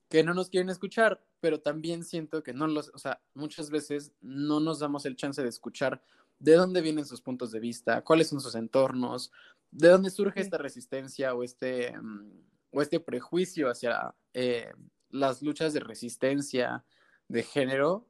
que 0.09 0.25
no 0.25 0.35
nos 0.35 0.49
quieren 0.49 0.71
escuchar 0.71 1.23
pero 1.47 1.61
también 1.61 2.05
siento 2.05 2.43
que 2.43 2.53
no 2.53 2.67
los, 2.67 2.91
o 2.95 2.99
sea, 2.99 3.21
muchas 3.35 3.71
veces 3.71 4.13
no 4.21 4.61
nos 4.61 4.81
damos 4.81 5.07
el 5.07 5.17
chance 5.17 5.43
de 5.43 5.49
escuchar 5.49 6.03
de 6.39 6.55
dónde 6.55 6.81
vienen 6.81 7.07
sus 7.07 7.21
puntos 7.21 7.51
de 7.51 7.61
vista, 7.61 8.03
cuáles 8.03 8.29
son 8.29 8.41
sus 8.41 8.55
entornos, 8.55 9.33
de 9.71 9.89
dónde 9.89 10.11
surge 10.11 10.41
esta 10.41 10.59
resistencia 10.59 11.35
o 11.35 11.43
este, 11.43 11.97
mm, 11.99 12.43
o 12.73 12.83
este 12.83 13.01
prejuicio 13.01 13.71
hacia 13.71 14.15
eh, 14.35 14.73
las 15.11 15.43
luchas 15.43 15.73
de 15.73 15.81
resistencia 15.81 16.85
de 17.29 17.43
género 17.43 18.07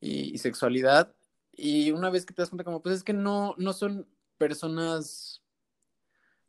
y, 0.00 0.34
y, 0.34 0.38
sexualidad. 0.38 1.14
Y 1.52 1.90
una 1.92 2.10
vez 2.10 2.26
que 2.26 2.34
te 2.34 2.42
das 2.42 2.50
cuenta 2.50 2.64
como, 2.64 2.82
pues 2.82 2.96
es 2.96 3.04
que 3.04 3.12
no, 3.12 3.54
no 3.58 3.72
son 3.72 4.06
personas 4.38 5.42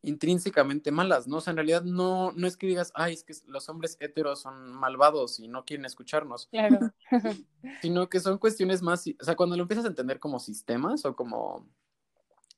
intrínsecamente 0.01 0.91
malas, 0.91 1.27
¿no? 1.27 1.37
O 1.37 1.41
sea, 1.41 1.51
en 1.51 1.57
realidad 1.57 1.83
no, 1.83 2.31
no 2.31 2.47
es 2.47 2.55
que 2.55 2.67
digas, 2.67 2.91
ay, 2.95 3.13
es 3.13 3.23
que 3.23 3.33
los 3.47 3.67
hombres 3.67 3.97
heteros 3.99 4.41
son 4.41 4.71
malvados 4.71 5.39
y 5.39 5.47
no 5.47 5.65
quieren 5.65 5.85
escucharnos. 5.85 6.47
Claro. 6.47 6.93
sino 7.81 8.07
que 8.07 8.19
son 8.19 8.37
cuestiones 8.37 8.81
más, 8.81 9.05
o 9.19 9.23
sea, 9.23 9.35
cuando 9.35 9.57
lo 9.57 9.63
empiezas 9.63 9.85
a 9.85 9.89
entender 9.89 10.19
como 10.19 10.39
sistemas 10.39 11.03
o 11.05 11.15
como 11.15 11.67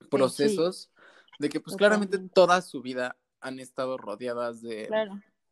procesos, 0.09 0.91
de 1.39 1.49
que 1.49 1.59
pues 1.59 1.75
claramente 1.75 2.19
toda 2.19 2.61
su 2.61 2.81
vida 2.81 3.17
han 3.39 3.59
estado 3.59 3.97
rodeadas 3.97 4.61
de, 4.61 4.89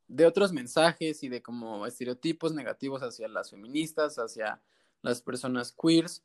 de 0.07 0.25
otros 0.25 0.53
mensajes 0.53 1.23
y 1.23 1.29
de 1.29 1.41
como 1.41 1.87
estereotipos 1.87 2.53
negativos 2.53 3.01
hacia 3.01 3.27
las 3.27 3.49
feministas, 3.49 4.19
hacia 4.19 4.61
las 5.01 5.21
personas 5.21 5.71
queers, 5.71 6.23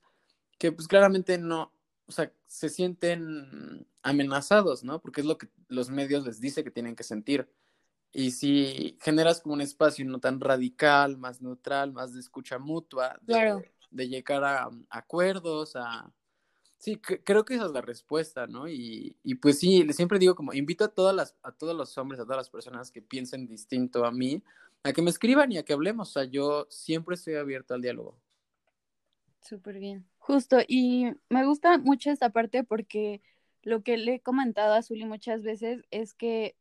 que 0.58 0.72
pues 0.72 0.88
claramente 0.88 1.38
no, 1.38 1.72
o 2.06 2.12
sea, 2.12 2.32
se 2.46 2.68
sienten 2.68 3.86
amenazados, 4.02 4.84
¿no? 4.84 5.00
Porque 5.00 5.20
es 5.20 5.26
lo 5.26 5.38
que 5.38 5.48
los 5.68 5.90
medios 5.90 6.24
les 6.24 6.40
dice 6.40 6.64
que 6.64 6.70
tienen 6.70 6.96
que 6.96 7.04
sentir. 7.04 7.48
Y 8.12 8.30
si 8.30 8.96
generas 9.00 9.40
como 9.40 9.54
un 9.54 9.60
espacio 9.60 10.04
no 10.04 10.20
tan 10.20 10.40
radical, 10.40 11.16
más 11.18 11.40
neutral, 11.40 11.92
más 11.92 12.14
de 12.14 12.20
escucha 12.20 12.58
mutua, 12.58 13.18
de, 13.22 13.70
de 13.90 14.08
llegar 14.08 14.44
a, 14.44 14.70
acuerdos, 14.90 15.74
a... 15.76 16.12
Sí, 16.78 16.96
creo 16.98 17.46
que 17.46 17.54
esa 17.54 17.64
es 17.64 17.72
la 17.72 17.80
respuesta, 17.80 18.46
¿no? 18.46 18.68
Y, 18.68 19.16
y 19.22 19.36
pues 19.36 19.58
sí, 19.58 19.86
siempre 19.94 20.18
digo 20.18 20.34
como, 20.34 20.52
invito 20.52 20.84
a, 20.84 20.88
todas 20.88 21.16
las, 21.16 21.34
a 21.42 21.50
todos 21.50 21.74
los 21.74 21.96
hombres, 21.96 22.20
a 22.20 22.24
todas 22.24 22.36
las 22.36 22.50
personas 22.50 22.90
que 22.90 23.00
piensen 23.00 23.46
distinto 23.46 24.04
a 24.04 24.12
mí, 24.12 24.42
a 24.82 24.92
que 24.92 25.00
me 25.00 25.08
escriban 25.08 25.50
y 25.50 25.56
a 25.56 25.62
que 25.64 25.72
hablemos. 25.72 26.10
O 26.10 26.12
sea, 26.12 26.24
yo 26.24 26.66
siempre 26.68 27.14
estoy 27.14 27.36
abierto 27.36 27.72
al 27.72 27.80
diálogo. 27.80 28.20
Súper 29.40 29.78
bien. 29.78 30.06
Justo, 30.26 30.56
y 30.66 31.08
me 31.28 31.44
gusta 31.44 31.76
mucho 31.76 32.10
esta 32.10 32.30
parte 32.30 32.64
porque 32.64 33.20
lo 33.62 33.82
que 33.82 33.98
le 33.98 34.14
he 34.14 34.20
comentado 34.20 34.72
a 34.72 34.80
Zuli 34.82 35.04
muchas 35.04 35.42
veces 35.42 35.82
es 35.90 36.14
que 36.14 36.56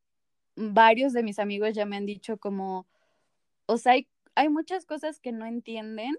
varios 0.57 1.13
de 1.13 1.23
mis 1.23 1.39
amigos 1.39 1.73
ya 1.73 1.85
me 1.85 1.95
han 1.95 2.05
dicho 2.05 2.37
como, 2.37 2.87
o 3.67 3.77
sea, 3.77 3.93
hay, 3.93 4.09
hay 4.35 4.49
muchas 4.49 4.85
cosas 4.85 5.21
que 5.21 5.31
no 5.31 5.45
entienden, 5.45 6.17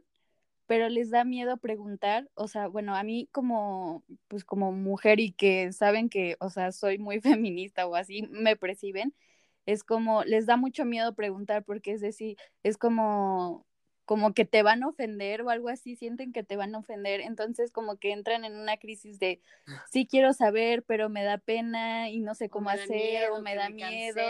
pero 0.66 0.88
les 0.88 1.10
da 1.10 1.24
miedo 1.24 1.58
preguntar, 1.58 2.30
o 2.34 2.48
sea, 2.48 2.68
bueno, 2.68 2.96
a 2.96 3.02
mí 3.04 3.28
como, 3.32 4.04
pues 4.28 4.44
como 4.46 4.72
mujer 4.72 5.20
y 5.20 5.32
que 5.32 5.72
saben 5.72 6.08
que, 6.10 6.36
o 6.40 6.50
sea, 6.50 6.72
soy 6.72 6.98
muy 6.98 7.20
feminista 7.22 7.86
o 7.86 7.94
así, 7.96 8.22
me 8.30 8.56
perciben, 8.56 9.14
es 9.66 9.84
como, 9.84 10.24
les 10.24 10.46
da 10.46 10.56
mucho 10.56 10.86
miedo 10.86 11.14
preguntar 11.14 11.64
porque 11.64 11.92
es 11.92 12.00
decir, 12.00 12.38
es 12.62 12.78
como, 12.78 13.66
como 14.04 14.34
que 14.34 14.44
te 14.44 14.62
van 14.62 14.82
a 14.82 14.88
ofender 14.88 15.42
o 15.42 15.50
algo 15.50 15.68
así, 15.68 15.96
sienten 15.96 16.32
que 16.32 16.42
te 16.42 16.56
van 16.56 16.74
a 16.74 16.78
ofender, 16.78 17.20
entonces 17.20 17.72
como 17.72 17.96
que 17.96 18.12
entran 18.12 18.44
en 18.44 18.54
una 18.56 18.76
crisis 18.76 19.18
de 19.18 19.40
sí 19.90 20.06
quiero 20.06 20.32
saber, 20.32 20.82
pero 20.82 21.08
me 21.08 21.24
da 21.24 21.38
pena 21.38 22.10
y 22.10 22.20
no 22.20 22.34
sé 22.34 22.50
cómo 22.50 22.68
hacer 22.68 23.30
o 23.30 23.40
me 23.40 23.54
da 23.54 23.70
miedo. 23.70 24.20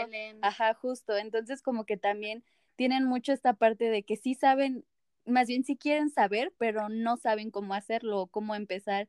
Ajá, 0.43 0.75
justo, 0.75 1.17
entonces 1.17 1.61
como 1.63 1.85
que 1.85 1.97
también 1.97 2.45
tienen 2.77 3.05
mucho 3.05 3.33
esta 3.33 3.55
parte 3.55 3.91
de 3.91 4.03
que 4.03 4.17
sí 4.17 4.35
saben, 4.35 4.85
más 5.25 5.49
bien 5.49 5.65
sí 5.65 5.77
quieren 5.77 6.11
saber, 6.11 6.53
pero 6.59 6.89
no 6.89 7.17
saben 7.17 7.51
cómo 7.51 7.75
hacerlo 7.75 8.21
o 8.23 8.27
cómo 8.29 8.55
empezar. 8.55 9.09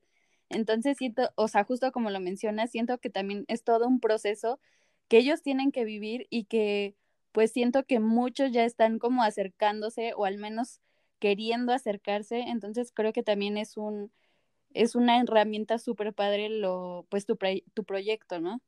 Entonces 0.49 0.97
siento, 0.97 1.31
o 1.35 1.47
sea, 1.47 1.63
justo 1.63 1.91
como 1.91 2.09
lo 2.09 2.19
mencionas, 2.19 2.71
siento 2.71 2.97
que 2.99 3.09
también 3.09 3.45
es 3.47 3.63
todo 3.63 3.87
un 3.87 3.99
proceso 3.99 4.59
que 5.07 5.17
ellos 5.17 5.41
tienen 5.41 5.71
que 5.71 5.85
vivir 5.85 6.27
y 6.29 6.45
que 6.45 6.95
pues 7.35 7.51
siento 7.51 7.83
que 7.83 7.99
muchos 7.99 8.53
ya 8.53 8.63
están 8.63 8.97
como 8.97 9.21
acercándose 9.21 10.13
o 10.15 10.23
al 10.23 10.37
menos 10.37 10.79
queriendo 11.19 11.73
acercarse, 11.73 12.39
entonces 12.39 12.93
creo 12.93 13.11
que 13.11 13.23
también 13.23 13.57
es 13.57 13.75
un 13.75 14.09
es 14.73 14.95
una 14.95 15.19
herramienta 15.19 15.77
súper 15.77 16.13
padre 16.13 16.47
lo 16.47 17.05
pues 17.09 17.25
tu, 17.25 17.37
tu 17.73 17.83
proyecto, 17.83 18.39
¿no? 18.39 18.61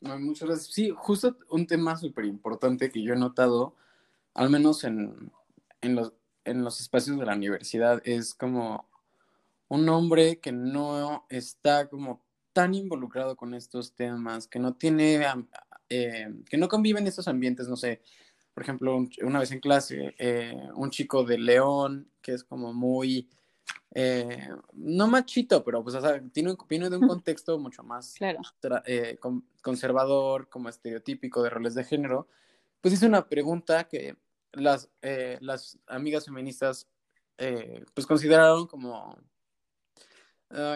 Muchas 0.00 0.48
gracias. 0.48 0.74
Sí, 0.74 0.90
justo 0.96 1.36
un 1.50 1.66
tema 1.66 1.98
súper 1.98 2.24
importante 2.24 2.90
que 2.90 3.02
yo 3.02 3.12
he 3.12 3.18
notado, 3.18 3.76
al 4.32 4.48
menos 4.48 4.84
en, 4.84 5.30
en, 5.82 5.94
los, 5.94 6.14
en 6.44 6.64
los 6.64 6.80
espacios 6.80 7.18
de 7.18 7.26
la 7.26 7.36
universidad, 7.36 8.00
es 8.06 8.32
como 8.32 8.88
un 9.68 9.86
hombre 9.90 10.38
que 10.38 10.52
no 10.52 11.26
está 11.28 11.90
como 11.90 12.22
tan 12.54 12.74
involucrado 12.74 13.36
con 13.36 13.52
estos 13.52 13.92
temas, 13.92 14.48
que 14.48 14.58
no 14.58 14.74
tiene 14.74 15.26
eh, 15.94 16.26
que 16.48 16.56
no 16.56 16.68
conviven 16.68 17.04
en 17.04 17.08
estos 17.08 17.28
ambientes, 17.28 17.68
no 17.68 17.76
sé, 17.76 18.00
por 18.54 18.62
ejemplo, 18.62 19.06
una 19.20 19.40
vez 19.40 19.52
en 19.52 19.60
clase, 19.60 20.14
eh, 20.18 20.56
un 20.74 20.90
chico 20.90 21.22
de 21.22 21.36
León, 21.36 22.10
que 22.22 22.32
es 22.32 22.44
como 22.44 22.72
muy, 22.72 23.28
eh, 23.94 24.48
no 24.72 25.06
machito, 25.06 25.62
pero 25.62 25.82
pues, 25.82 25.94
o 25.96 26.00
sea, 26.00 26.18
tiene, 26.32 26.56
viene 26.66 26.88
de 26.88 26.96
un 26.96 27.06
contexto 27.06 27.58
mucho 27.58 27.82
más 27.82 28.14
conservador, 29.60 30.48
como 30.48 30.70
estereotípico 30.70 31.42
de 31.42 31.50
roles 31.50 31.74
de 31.74 31.84
género, 31.84 32.26
pues 32.80 32.94
hizo 32.94 33.06
una 33.06 33.28
pregunta 33.28 33.84
que 33.84 34.16
las, 34.52 34.88
las 35.40 35.78
amigas 35.86 36.24
feministas 36.24 36.88
pues 37.92 38.06
consideraron 38.06 38.66
como, 38.66 39.18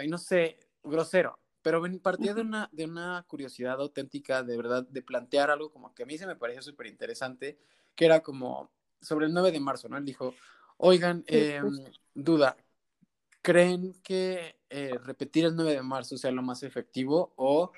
y 0.04 0.08
no 0.08 0.18
sé, 0.18 0.58
grosero 0.82 1.38
pero 1.66 1.82
partía 2.00 2.32
de 2.32 2.42
una, 2.42 2.68
de 2.70 2.84
una 2.84 3.24
curiosidad 3.26 3.80
auténtica, 3.80 4.44
de 4.44 4.56
verdad, 4.56 4.86
de 4.88 5.02
plantear 5.02 5.50
algo 5.50 5.72
como 5.72 5.92
que 5.92 6.04
a 6.04 6.06
mí 6.06 6.16
se 6.16 6.24
me 6.24 6.36
pareció 6.36 6.62
súper 6.62 6.86
interesante, 6.86 7.58
que 7.96 8.04
era 8.04 8.20
como 8.20 8.70
sobre 9.00 9.26
el 9.26 9.34
9 9.34 9.50
de 9.50 9.58
marzo, 9.58 9.88
¿no? 9.88 9.96
Él 9.96 10.04
dijo, 10.04 10.32
oigan, 10.76 11.24
em, 11.26 11.76
duda, 12.14 12.56
¿creen 13.42 14.00
que 14.04 14.60
eh, 14.70 14.96
repetir 15.02 15.44
el 15.44 15.56
9 15.56 15.72
de 15.72 15.82
marzo 15.82 16.16
sea 16.16 16.30
lo 16.30 16.40
más 16.40 16.62
efectivo 16.62 17.32
o, 17.34 17.72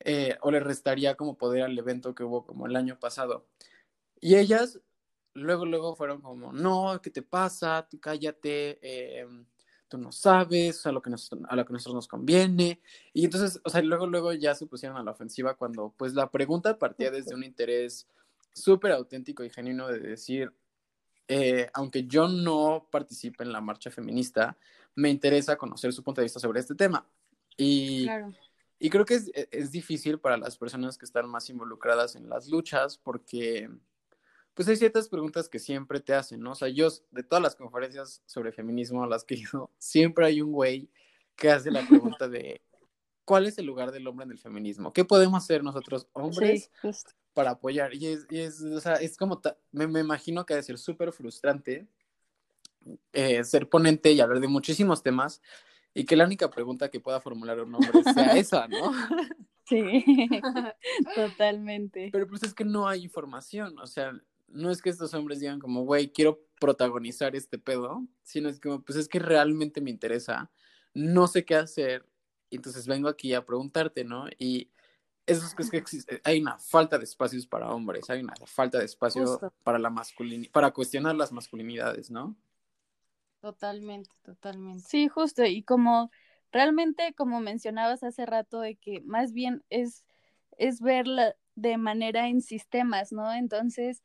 eh, 0.00 0.38
o 0.40 0.50
le 0.50 0.60
restaría 0.60 1.14
como 1.14 1.36
poder 1.36 1.64
al 1.64 1.78
evento 1.78 2.14
que 2.14 2.24
hubo 2.24 2.46
como 2.46 2.66
el 2.66 2.74
año 2.76 2.98
pasado? 2.98 3.44
Y 4.22 4.36
ellas 4.36 4.80
luego, 5.34 5.66
luego 5.66 5.94
fueron 5.96 6.22
como, 6.22 6.50
no, 6.54 6.98
¿qué 7.02 7.10
te 7.10 7.20
pasa? 7.20 7.86
Tú 7.90 8.00
cállate. 8.00 9.26
Eh, 9.94 9.98
no 9.98 10.12
sabes, 10.12 10.86
a 10.86 10.92
lo 10.92 11.02
que 11.02 11.10
nos, 11.10 11.30
a 11.48 11.56
lo 11.56 11.64
que 11.64 11.72
nosotros 11.72 11.94
nos 11.94 12.08
conviene. 12.08 12.80
Y 13.12 13.24
entonces, 13.24 13.60
o 13.64 13.70
sea, 13.70 13.82
luego, 13.82 14.06
luego 14.06 14.32
ya 14.32 14.54
se 14.54 14.66
pusieron 14.66 14.96
a 14.96 15.02
la 15.02 15.12
ofensiva 15.12 15.54
cuando 15.54 15.94
pues 15.96 16.14
la 16.14 16.30
pregunta 16.30 16.78
partía 16.78 17.10
desde 17.10 17.34
un 17.34 17.44
interés 17.44 18.06
súper 18.52 18.92
auténtico 18.92 19.44
y 19.44 19.50
genuino 19.50 19.88
de 19.88 19.98
decir, 20.00 20.52
eh, 21.28 21.68
aunque 21.72 22.06
yo 22.06 22.28
no 22.28 22.88
participe 22.90 23.44
en 23.44 23.52
la 23.52 23.60
marcha 23.60 23.90
feminista, 23.90 24.56
me 24.94 25.10
interesa 25.10 25.56
conocer 25.56 25.92
su 25.92 26.02
punto 26.02 26.20
de 26.20 26.26
vista 26.26 26.40
sobre 26.40 26.60
este 26.60 26.74
tema. 26.74 27.06
Y, 27.56 28.06
y 28.78 28.90
creo 28.90 29.04
que 29.04 29.14
es, 29.14 29.30
es 29.50 29.70
difícil 29.70 30.18
para 30.18 30.36
las 30.36 30.56
personas 30.56 30.98
que 30.98 31.04
están 31.04 31.28
más 31.28 31.48
involucradas 31.50 32.16
en 32.16 32.28
las 32.28 32.48
luchas 32.48 32.98
porque 32.98 33.70
pues 34.54 34.68
hay 34.68 34.76
ciertas 34.76 35.08
preguntas 35.08 35.48
que 35.48 35.58
siempre 35.58 36.00
te 36.00 36.14
hacen, 36.14 36.40
¿no? 36.40 36.52
O 36.52 36.54
sea, 36.54 36.68
yo 36.68 36.88
de 37.10 37.22
todas 37.22 37.42
las 37.42 37.56
conferencias 37.56 38.22
sobre 38.26 38.52
feminismo 38.52 39.02
a 39.02 39.06
las 39.06 39.24
que 39.24 39.34
he 39.34 39.38
ido, 39.38 39.70
siempre 39.78 40.26
hay 40.26 40.40
un 40.40 40.52
güey 40.52 40.88
que 41.36 41.50
hace 41.50 41.70
la 41.70 41.80
pregunta 42.16 42.28
de 42.28 42.62
¿cuál 43.24 43.46
es 43.46 43.58
el 43.58 43.66
lugar 43.66 43.92
del 43.92 44.06
hombre 44.06 44.24
en 44.24 44.32
el 44.32 44.38
feminismo? 44.38 44.92
¿Qué 44.92 45.04
podemos 45.04 45.42
hacer 45.42 45.62
nosotros 45.62 46.08
hombres 46.12 46.70
para 47.32 47.52
apoyar? 47.52 47.94
Y 47.94 48.06
es, 48.06 48.26
y 48.30 48.38
es, 48.40 48.62
o 48.62 48.80
sea, 48.80 48.94
es 48.94 49.16
como, 49.16 49.40
me, 49.72 49.86
me, 49.86 50.00
imagino 50.00 50.46
que 50.46 50.54
ha 50.54 50.56
de 50.56 50.62
ser 50.62 50.78
súper 50.78 51.12
frustrante 51.12 51.88
eh, 53.12 53.42
ser 53.44 53.68
ponente 53.68 54.12
y 54.12 54.20
hablar 54.20 54.40
de 54.40 54.48
muchísimos 54.48 55.02
temas 55.02 55.40
y 55.94 56.04
que 56.04 56.16
la 56.16 56.24
única 56.24 56.50
pregunta 56.50 56.90
que 56.90 57.00
pueda 57.00 57.20
formular 57.20 57.60
un 57.60 57.74
hombre 57.74 58.02
sea 58.12 58.36
esa, 58.36 58.68
¿no? 58.68 58.92
Sí, 59.64 60.04
totalmente. 61.14 62.10
Pero 62.12 62.26
pues 62.26 62.42
es 62.42 62.52
que 62.52 62.64
no 62.64 62.86
hay 62.86 63.04
información, 63.04 63.78
o 63.78 63.86
sea, 63.86 64.12
no 64.48 64.70
es 64.70 64.82
que 64.82 64.90
estos 64.90 65.14
hombres 65.14 65.40
digan 65.40 65.58
como, 65.58 65.84
güey, 65.84 66.12
quiero 66.12 66.40
protagonizar 66.60 67.34
este 67.34 67.58
pedo, 67.58 68.06
sino 68.22 68.48
es 68.48 68.60
como, 68.60 68.82
pues 68.82 68.98
es 68.98 69.08
que 69.08 69.18
realmente 69.18 69.80
me 69.80 69.90
interesa, 69.90 70.50
no 70.94 71.26
sé 71.26 71.44
qué 71.44 71.56
hacer, 71.56 72.06
entonces 72.50 72.86
vengo 72.86 73.08
aquí 73.08 73.34
a 73.34 73.44
preguntarte, 73.44 74.04
¿no? 74.04 74.26
Y 74.38 74.70
eso 75.26 75.46
es 75.58 75.70
que 75.70 75.76
existe, 75.76 76.20
hay 76.24 76.40
una 76.40 76.58
falta 76.58 76.98
de 76.98 77.04
espacios 77.04 77.46
para 77.46 77.70
hombres, 77.70 78.08
hay 78.10 78.20
una 78.20 78.34
falta 78.46 78.78
de 78.78 78.84
espacio 78.84 79.40
para 79.62 79.78
la 79.78 79.90
masculinidad, 79.90 80.52
para 80.52 80.70
cuestionar 80.70 81.14
las 81.16 81.32
masculinidades, 81.32 82.10
¿no? 82.10 82.36
Totalmente, 83.40 84.10
totalmente. 84.22 84.84
Sí, 84.88 85.08
justo, 85.08 85.44
y 85.44 85.62
como 85.62 86.10
realmente, 86.52 87.14
como 87.14 87.40
mencionabas 87.40 88.02
hace 88.04 88.24
rato, 88.26 88.60
de 88.60 88.76
que 88.76 89.00
más 89.00 89.32
bien 89.32 89.64
es, 89.70 90.04
es 90.56 90.80
verla 90.80 91.34
de 91.56 91.76
manera 91.76 92.28
en 92.28 92.40
sistemas, 92.40 93.12
¿no? 93.12 93.32
Entonces, 93.32 94.02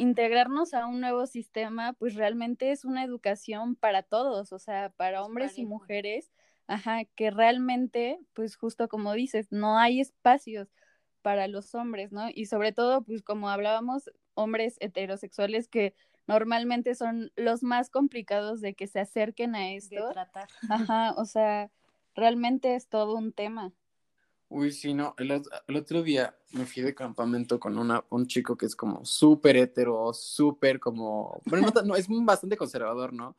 integrarnos 0.00 0.72
a 0.72 0.86
un 0.86 1.00
nuevo 1.00 1.26
sistema, 1.26 1.92
pues 1.92 2.14
realmente 2.14 2.72
es 2.72 2.84
una 2.84 3.04
educación 3.04 3.76
para 3.76 4.02
todos, 4.02 4.52
o 4.52 4.58
sea, 4.58 4.88
para 4.96 5.22
hombres 5.22 5.58
y 5.58 5.66
mujeres, 5.66 6.32
ajá, 6.66 7.04
que 7.04 7.30
realmente, 7.30 8.18
pues 8.32 8.56
justo 8.56 8.88
como 8.88 9.12
dices, 9.12 9.52
no 9.52 9.78
hay 9.78 10.00
espacios 10.00 10.72
para 11.20 11.48
los 11.48 11.74
hombres, 11.74 12.12
¿no? 12.12 12.28
Y 12.32 12.46
sobre 12.46 12.72
todo, 12.72 13.02
pues 13.02 13.22
como 13.22 13.50
hablábamos, 13.50 14.10
hombres 14.34 14.76
heterosexuales 14.80 15.68
que 15.68 15.94
normalmente 16.26 16.94
son 16.94 17.30
los 17.36 17.62
más 17.62 17.90
complicados 17.90 18.62
de 18.62 18.74
que 18.74 18.86
se 18.86 19.00
acerquen 19.00 19.54
a 19.54 19.72
esto. 19.72 20.06
De 20.06 20.12
tratar. 20.14 20.48
Ajá, 20.70 21.12
o 21.18 21.26
sea, 21.26 21.70
realmente 22.14 22.74
es 22.74 22.88
todo 22.88 23.16
un 23.16 23.32
tema. 23.32 23.72
Uy, 24.50 24.72
sí, 24.72 24.92
no, 24.92 25.14
el, 25.16 25.30
otro 25.76 26.02
día 26.02 26.36
me 26.50 26.66
fui 26.66 26.82
de 26.82 26.94
campamento 26.94 27.58
con 27.58 27.78
una, 27.78 28.04
un 28.10 28.26
chico 28.26 28.56
que 28.56 28.66
es 28.66 28.76
como 28.76 29.04
súper 29.04 29.56
hetero, 29.56 30.12
súper 30.12 30.78
como, 30.78 31.40
bueno, 31.46 31.68
no, 31.74 31.82
no, 31.82 31.96
es 31.96 32.06
bastante 32.08 32.56
conservador, 32.56 33.12
¿no? 33.12 33.36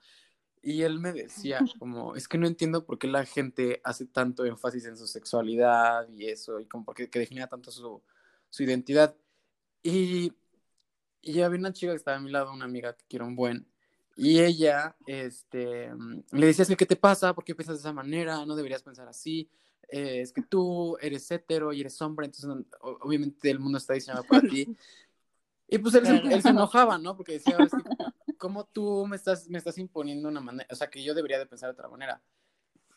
Y 0.63 0.81
él 0.83 0.99
me 0.99 1.11
decía, 1.11 1.59
como, 1.79 2.15
es 2.15 2.27
que 2.27 2.37
no 2.37 2.47
entiendo 2.47 2.85
por 2.85 2.97
qué 2.97 3.07
la 3.07 3.25
gente 3.25 3.81
hace 3.83 4.05
tanto 4.05 4.45
énfasis 4.45 4.85
en 4.85 4.97
su 4.97 5.05
sexualidad 5.05 6.07
y 6.09 6.27
eso, 6.27 6.59
y 6.59 6.65
como 6.65 6.85
porque 6.85 7.09
que 7.09 7.19
define 7.19 7.45
tanto 7.47 7.71
su, 7.71 8.01
su 8.49 8.63
identidad. 8.63 9.15
Y 9.83 10.33
y 11.21 11.41
había 11.41 11.59
una 11.59 11.73
chica 11.73 11.91
que 11.91 11.97
estaba 11.97 12.17
a 12.17 12.19
mi 12.19 12.31
lado, 12.31 12.51
una 12.51 12.65
amiga 12.65 12.93
que 12.93 13.05
quiero 13.07 13.25
un 13.27 13.35
buen, 13.35 13.67
y 14.15 14.39
ella, 14.39 14.95
este, 15.05 15.91
le 16.31 16.45
decía, 16.45 16.65
¿qué 16.75 16.85
te 16.85 16.95
pasa? 16.95 17.33
¿Por 17.33 17.43
qué 17.43 17.55
piensas 17.55 17.77
de 17.77 17.81
esa 17.81 17.93
manera? 17.93 18.45
No 18.45 18.55
deberías 18.55 18.83
pensar 18.83 19.07
así. 19.07 19.49
Eh, 19.91 20.21
es 20.21 20.31
que 20.31 20.41
tú 20.41 20.97
eres 21.01 21.29
hetero 21.29 21.73
y 21.73 21.81
eres 21.81 22.01
hombre, 22.01 22.25
entonces 22.25 22.49
obviamente 22.79 23.51
el 23.51 23.59
mundo 23.59 23.77
está 23.77 23.93
diseñado 23.93 24.23
para 24.23 24.41
ti. 24.41 24.67
Y 25.73 25.77
pues 25.77 25.95
él, 25.95 26.41
se 26.41 26.49
enojaba, 26.49 26.97
¿no? 26.97 27.15
Porque 27.15 27.31
decía, 27.31 27.55
¿cómo 28.37 28.65
tú 28.65 29.07
me 29.07 29.15
estás, 29.15 29.47
me 29.47 29.57
estás 29.57 29.77
imponiendo 29.77 30.27
una 30.27 30.41
manera? 30.41 30.67
O 30.69 30.75
sea, 30.75 30.89
que 30.89 31.01
yo 31.01 31.13
debería 31.13 31.39
de 31.39 31.45
pensar 31.45 31.69
de 31.69 31.75
otra 31.75 31.87
manera. 31.87 32.21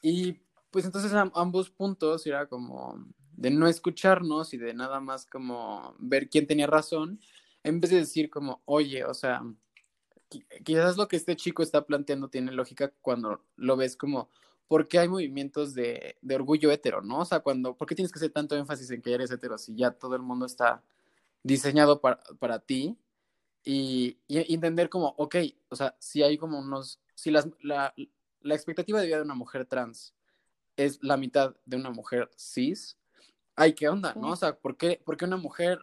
Y 0.02 0.40
pues 0.72 0.84
entonces 0.84 1.12
ambos 1.14 1.70
puntos 1.70 2.26
era 2.26 2.48
como 2.48 2.98
de 3.36 3.52
no 3.52 3.68
escucharnos 3.68 4.54
y 4.54 4.58
de 4.58 4.74
nada 4.74 4.98
más 4.98 5.24
como 5.24 5.94
ver 6.00 6.28
quién 6.28 6.48
tenía 6.48 6.66
razón, 6.66 7.20
en 7.62 7.80
vez 7.80 7.92
de 7.92 7.98
decir 7.98 8.28
como, 8.28 8.60
oye, 8.64 9.04
o 9.04 9.14
sea, 9.14 9.44
quizás 10.64 10.96
lo 10.96 11.06
que 11.06 11.16
este 11.16 11.36
chico 11.36 11.62
está 11.62 11.86
planteando 11.86 12.28
tiene 12.28 12.50
lógica 12.50 12.92
cuando 13.02 13.44
lo 13.54 13.76
ves 13.76 13.96
como, 13.96 14.30
¿por 14.68 14.88
qué 14.88 14.98
hay 14.98 15.08
movimientos 15.08 15.74
de, 15.74 16.16
de 16.20 16.34
orgullo 16.34 16.70
hetero, 16.70 17.02
no? 17.02 17.20
O 17.20 17.24
sea, 17.24 17.40
cuando, 17.40 17.76
¿por 17.76 17.88
qué 17.88 17.94
tienes 17.94 18.12
que 18.12 18.18
hacer 18.18 18.30
tanto 18.30 18.56
énfasis 18.56 18.90
en 18.90 19.02
que 19.02 19.12
eres 19.12 19.30
hetero 19.30 19.58
si 19.58 19.74
ya 19.74 19.90
todo 19.90 20.16
el 20.16 20.22
mundo 20.22 20.46
está 20.46 20.82
diseñado 21.42 22.00
para, 22.00 22.20
para 22.38 22.58
ti? 22.60 22.96
Y, 23.64 24.18
entender 24.28 24.90
como, 24.90 25.14
ok, 25.16 25.36
o 25.70 25.76
sea, 25.76 25.96
si 25.98 26.22
hay 26.22 26.36
como 26.36 26.58
unos, 26.58 27.00
si 27.14 27.30
las, 27.30 27.48
la, 27.62 27.94
la 28.42 28.54
expectativa 28.54 29.00
de 29.00 29.06
vida 29.06 29.16
de 29.16 29.22
una 29.22 29.34
mujer 29.34 29.64
trans 29.64 30.14
es 30.76 30.98
la 31.02 31.16
mitad 31.16 31.56
de 31.64 31.76
una 31.76 31.90
mujer 31.90 32.30
cis, 32.36 32.98
ay, 33.56 33.72
¿qué 33.74 33.88
onda? 33.88 34.14
¿No? 34.14 34.32
O 34.32 34.36
sea, 34.36 34.56
¿por 34.56 34.76
qué, 34.76 35.00
por 35.04 35.16
qué 35.16 35.24
una 35.24 35.36
mujer 35.36 35.78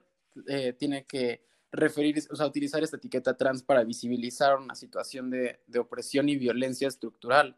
eh, 0.47 0.73
tiene 0.73 1.05
que 1.05 1.43
referir, 1.71 2.21
o 2.29 2.35
sea, 2.35 2.45
utilizar 2.45 2.83
esta 2.83 2.97
etiqueta 2.97 3.35
trans 3.35 3.63
para 3.63 3.83
visibilizar 3.83 4.57
una 4.57 4.75
situación 4.75 5.29
de, 5.29 5.59
de, 5.67 5.79
opresión 5.79 6.29
y 6.29 6.35
violencia 6.35 6.87
estructural? 6.87 7.55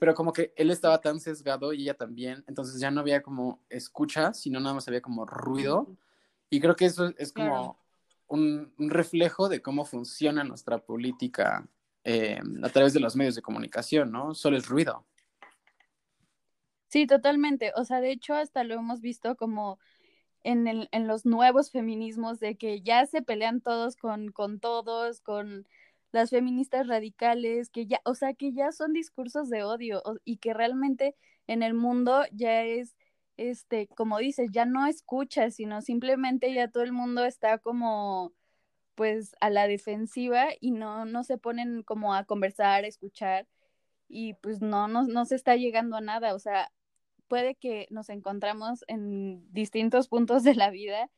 Pero 0.00 0.14
como 0.14 0.32
que 0.32 0.52
él 0.56 0.70
estaba 0.70 1.00
tan 1.00 1.20
sesgado 1.20 1.72
y 1.72 1.82
ella 1.82 1.94
también, 1.94 2.42
entonces 2.48 2.80
ya 2.80 2.90
no 2.90 3.02
había 3.02 3.22
como 3.22 3.62
escucha, 3.68 4.32
sino 4.32 4.58
nada 4.58 4.74
más 4.74 4.88
había 4.88 5.02
como 5.02 5.26
ruido. 5.26 5.96
Y 6.48 6.58
creo 6.58 6.74
que 6.74 6.86
eso 6.86 7.12
es 7.18 7.32
como 7.32 7.78
un, 8.26 8.72
un, 8.78 8.90
reflejo 8.90 9.48
de 9.48 9.60
cómo 9.60 9.84
funciona 9.84 10.42
nuestra 10.42 10.78
política 10.78 11.68
eh, 12.02 12.40
a 12.62 12.68
través 12.70 12.94
de 12.94 13.00
los 13.00 13.14
medios 13.14 13.34
de 13.34 13.42
comunicación, 13.42 14.10
¿no? 14.10 14.34
Solo 14.34 14.56
es 14.56 14.66
ruido. 14.66 15.04
Sí, 16.88 17.06
totalmente. 17.06 17.72
O 17.76 17.84
sea, 17.84 18.00
de 18.00 18.10
hecho, 18.10 18.34
hasta 18.34 18.64
lo 18.64 18.74
hemos 18.74 19.02
visto 19.02 19.36
como 19.36 19.78
en, 20.42 20.66
el, 20.66 20.88
en 20.92 21.06
los 21.06 21.26
nuevos 21.26 21.70
feminismos, 21.70 22.40
de 22.40 22.56
que 22.56 22.80
ya 22.80 23.04
se 23.04 23.20
pelean 23.20 23.60
todos 23.60 23.96
con, 23.96 24.32
con 24.32 24.60
todos, 24.60 25.20
con 25.20 25.66
las 26.12 26.30
feministas 26.30 26.86
radicales, 26.88 27.70
que 27.70 27.86
ya, 27.86 28.00
o 28.04 28.14
sea, 28.14 28.34
que 28.34 28.52
ya 28.52 28.72
son 28.72 28.92
discursos 28.92 29.48
de 29.50 29.62
odio 29.64 30.02
y 30.24 30.38
que 30.38 30.54
realmente 30.54 31.16
en 31.46 31.62
el 31.62 31.74
mundo 31.74 32.24
ya 32.32 32.64
es, 32.64 32.96
este, 33.36 33.88
como 33.88 34.18
dices, 34.18 34.50
ya 34.52 34.64
no 34.66 34.86
escuchas, 34.86 35.54
sino 35.56 35.82
simplemente 35.82 36.52
ya 36.54 36.68
todo 36.68 36.82
el 36.84 36.92
mundo 36.92 37.24
está 37.24 37.58
como, 37.58 38.32
pues, 38.94 39.36
a 39.40 39.50
la 39.50 39.68
defensiva 39.68 40.48
y 40.60 40.72
no, 40.72 41.04
no 41.06 41.24
se 41.24 41.38
ponen 41.38 41.82
como 41.84 42.14
a 42.14 42.24
conversar, 42.24 42.84
a 42.84 42.88
escuchar 42.88 43.46
y 44.08 44.34
pues 44.34 44.60
no, 44.60 44.88
no, 44.88 45.04
no 45.04 45.24
se 45.24 45.36
está 45.36 45.56
llegando 45.56 45.96
a 45.96 46.00
nada, 46.00 46.34
o 46.34 46.38
sea, 46.38 46.72
puede 47.28 47.54
que 47.54 47.86
nos 47.90 48.08
encontramos 48.10 48.84
en 48.88 49.50
distintos 49.52 50.08
puntos 50.08 50.42
de 50.44 50.54
la 50.56 50.70
vida, 50.70 51.10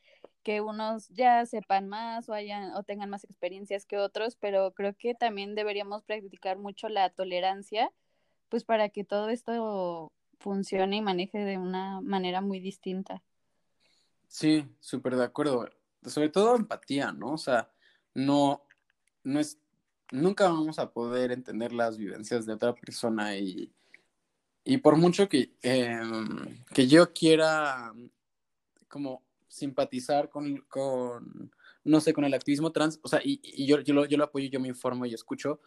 que 0.42 0.60
unos 0.60 1.08
ya 1.08 1.46
sepan 1.46 1.88
más 1.88 2.28
o 2.28 2.34
hayan 2.34 2.74
o 2.74 2.82
tengan 2.82 3.10
más 3.10 3.24
experiencias 3.24 3.86
que 3.86 3.98
otros, 3.98 4.36
pero 4.36 4.72
creo 4.72 4.94
que 4.96 5.14
también 5.14 5.54
deberíamos 5.54 6.02
practicar 6.02 6.58
mucho 6.58 6.88
la 6.88 7.10
tolerancia, 7.10 7.92
pues 8.48 8.64
para 8.64 8.88
que 8.88 9.04
todo 9.04 9.28
esto 9.28 10.12
funcione 10.40 10.96
y 10.96 11.02
maneje 11.02 11.38
de 11.38 11.58
una 11.58 12.00
manera 12.00 12.40
muy 12.40 12.60
distinta. 12.60 13.22
Sí, 14.28 14.66
súper 14.80 15.16
de 15.16 15.24
acuerdo. 15.24 15.68
Sobre 16.04 16.28
todo 16.28 16.56
empatía, 16.56 17.12
¿no? 17.12 17.32
O 17.32 17.38
sea, 17.38 17.70
no, 18.14 18.62
no 19.22 19.38
es, 19.38 19.58
nunca 20.10 20.48
vamos 20.48 20.78
a 20.78 20.90
poder 20.90 21.32
entender 21.32 21.72
las 21.72 21.96
vivencias 21.96 22.44
de 22.44 22.54
otra 22.54 22.74
persona 22.74 23.36
y, 23.36 23.70
y 24.64 24.78
por 24.78 24.96
mucho 24.96 25.28
que, 25.28 25.52
em, 25.62 26.62
que 26.74 26.86
yo 26.86 27.12
quiera 27.12 27.92
como 28.88 29.22
simpatizar 29.52 30.30
con, 30.30 30.64
con, 30.68 31.52
no 31.84 32.00
sé, 32.00 32.14
con 32.14 32.24
el 32.24 32.32
activismo 32.32 32.72
trans, 32.72 32.98
o 33.02 33.08
sea, 33.08 33.20
y, 33.22 33.38
y 33.42 33.66
yo, 33.66 33.80
yo, 33.80 33.92
lo, 33.92 34.06
yo 34.06 34.16
lo 34.16 34.24
apoyo, 34.24 34.48
yo 34.48 34.58
me 34.58 34.68
informo 34.68 35.04
y 35.04 35.12
escucho, 35.12 35.60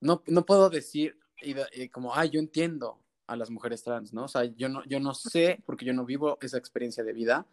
no, 0.00 0.22
no 0.26 0.46
puedo 0.46 0.70
decir 0.70 1.18
y, 1.42 1.88
como, 1.90 2.14
ah, 2.14 2.24
yo 2.24 2.40
entiendo 2.40 2.98
a 3.26 3.36
las 3.36 3.50
mujeres 3.50 3.82
trans, 3.82 4.14
¿no? 4.14 4.24
O 4.24 4.28
sea, 4.28 4.44
yo 4.44 4.70
no, 4.70 4.82
yo 4.84 4.98
no 4.98 5.12
sé, 5.12 5.62
porque 5.66 5.84
yo 5.84 5.92
no 5.92 6.06
vivo 6.06 6.38
esa 6.40 6.56
experiencia 6.56 7.04
de 7.04 7.12
vida, 7.12 7.46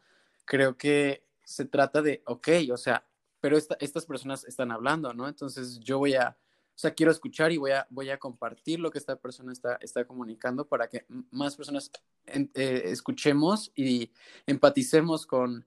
creo 0.45 0.77
que 0.77 1.25
se 1.43 1.65
trata 1.65 2.01
de, 2.01 2.21
ok, 2.25 2.47
o 2.71 2.77
sea, 2.77 3.05
pero 3.41 3.57
estas 3.57 4.05
personas 4.05 4.45
están 4.45 4.71
hablando, 4.71 5.13
¿no? 5.13 5.27
Entonces 5.27 5.79
yo 5.79 5.99
voy 5.99 6.15
a 6.15 6.37
o 6.77 6.79
sea, 6.79 6.93
quiero 6.93 7.11
escuchar 7.11 7.51
y 7.51 7.57
voy 7.57 7.71
a, 7.71 7.87
voy 7.89 8.11
a 8.11 8.19
compartir 8.19 8.79
lo 8.79 8.91
que 8.91 8.99
esta 8.99 9.15
persona 9.15 9.51
está, 9.51 9.79
está 9.81 10.05
comunicando 10.05 10.67
para 10.67 10.87
que 10.87 11.07
más 11.31 11.55
personas 11.55 11.89
eh, 12.27 12.81
escuchemos 12.85 13.71
y 13.73 14.11
empaticemos 14.45 15.25
con, 15.25 15.65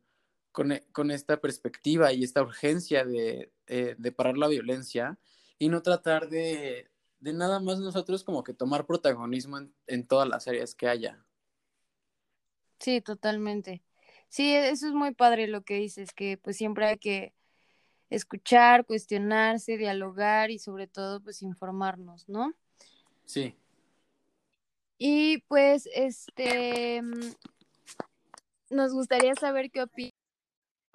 con, 0.53 0.71
e, 0.71 0.85
con, 0.93 1.11
esta 1.11 1.41
perspectiva 1.41 2.13
y 2.13 2.23
esta 2.23 2.43
urgencia 2.43 3.05
de, 3.05 3.51
eh, 3.67 3.97
de 3.99 4.13
parar 4.13 4.39
la 4.39 4.47
violencia 4.47 5.19
y 5.59 5.69
no 5.69 5.83
tratar 5.83 6.29
de, 6.29 6.89
de, 7.19 7.33
nada 7.33 7.59
más 7.59 7.81
nosotros 7.81 8.23
como 8.23 8.45
que 8.45 8.55
tomar 8.55 8.87
protagonismo 8.87 9.59
en, 9.59 9.75
en 9.89 10.07
todas 10.07 10.29
las 10.29 10.47
áreas 10.47 10.77
que 10.77 10.87
haya. 10.87 11.27
Sí, 12.79 13.01
totalmente. 13.01 13.83
Sí, 14.29 14.55
eso 14.55 14.87
es 14.87 14.93
muy 14.93 15.13
padre 15.13 15.49
lo 15.49 15.63
que 15.63 15.75
dices, 15.75 16.13
que 16.13 16.39
pues 16.39 16.57
siempre 16.57 16.87
hay 16.87 16.99
que 16.99 17.35
escuchar, 18.11 18.85
cuestionarse, 18.85 19.79
dialogar 19.79 20.51
y 20.51 20.59
sobre 20.59 20.87
todo 20.87 21.21
pues 21.21 21.43
informarnos, 21.43 22.29
¿no? 22.29 22.53
Sí. 23.25 23.55
Y 24.99 25.39
pues 25.49 25.89
este 25.95 27.01
mm, 27.01 27.35
nos 28.71 28.93
gustaría 28.93 29.35
saber 29.35 29.71
qué 29.71 29.83
opinas 29.83 30.13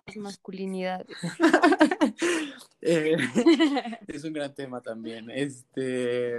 de 0.05 0.13
las 0.13 0.17
masculinidades. 0.17 1.17
Eh, 2.87 3.17
es 4.07 4.23
un 4.23 4.33
gran 4.33 4.53
tema 4.53 4.79
también. 4.79 5.31
Este 5.31 6.37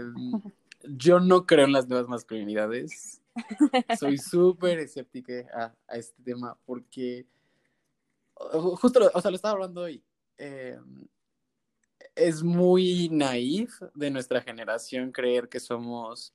yo 0.85 1.19
no 1.19 1.45
creo 1.45 1.65
en 1.65 1.73
las 1.73 1.89
nuevas 1.89 2.07
masculinidades. 2.07 3.21
Soy 3.99 4.17
súper 4.17 4.79
escéptica 4.79 5.75
a, 5.89 5.97
este 5.97 6.23
tema 6.23 6.57
porque 6.65 7.27
justo, 8.53 9.11
o 9.13 9.21
sea, 9.21 9.33
lo 9.33 9.35
estaba 9.35 9.55
hablando 9.55 9.81
hoy 9.81 10.05
eh, 10.39 10.79
es 12.15 12.43
muy 12.43 13.09
naif 13.11 13.81
de 13.95 14.11
nuestra 14.11 14.41
generación 14.41 15.13
creer 15.13 15.49
que 15.49 15.61
somos 15.61 16.35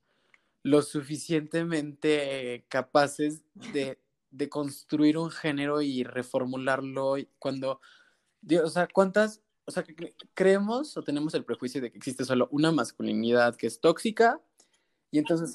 lo 0.64 0.82
suficientemente 0.82 2.66
capaces 2.70 3.42
de, 3.74 4.00
de 4.30 4.50
construir 4.50 5.18
un 5.18 5.32
género 5.32 5.82
y 5.82 6.04
reformularlo 6.04 7.16
cuando, 7.40 7.82
o 8.64 8.70
sea, 8.70 8.88
¿cuántas, 8.88 9.42
o 9.66 9.72
sea, 9.72 9.84
creemos 10.34 10.98
o 10.98 11.04
tenemos 11.04 11.34
el 11.34 11.46
prejuicio 11.46 11.82
de 11.82 11.92
que 11.92 11.98
existe 11.98 12.26
solo 12.26 12.48
una 12.52 12.72
masculinidad 12.72 13.56
que 13.56 13.68
es 13.68 13.80
tóxica 13.82 14.40
y 15.10 15.20
entonces 15.20 15.54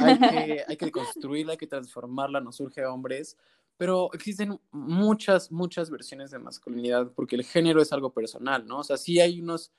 hay 0.00 0.18
que, 0.18 0.64
hay 0.68 0.76
que 0.76 0.92
construirla, 0.92 1.52
hay 1.52 1.58
que 1.58 1.66
transformarla, 1.66 2.40
nos 2.40 2.56
surge 2.56 2.82
a 2.82 2.92
hombres, 2.92 3.36
pero 3.76 4.10
existen 4.12 4.60
muchas, 4.70 5.50
muchas 5.50 5.90
versiones 5.90 6.30
de 6.30 6.38
masculinidad 6.38 7.12
porque 7.12 7.36
el 7.36 7.44
género 7.44 7.82
es 7.82 7.92
algo 7.92 8.12
personal, 8.12 8.66
¿no? 8.66 8.78
O 8.78 8.84
sea, 8.84 8.96
sí 8.96 9.20
hay 9.20 9.40
unos, 9.40 9.72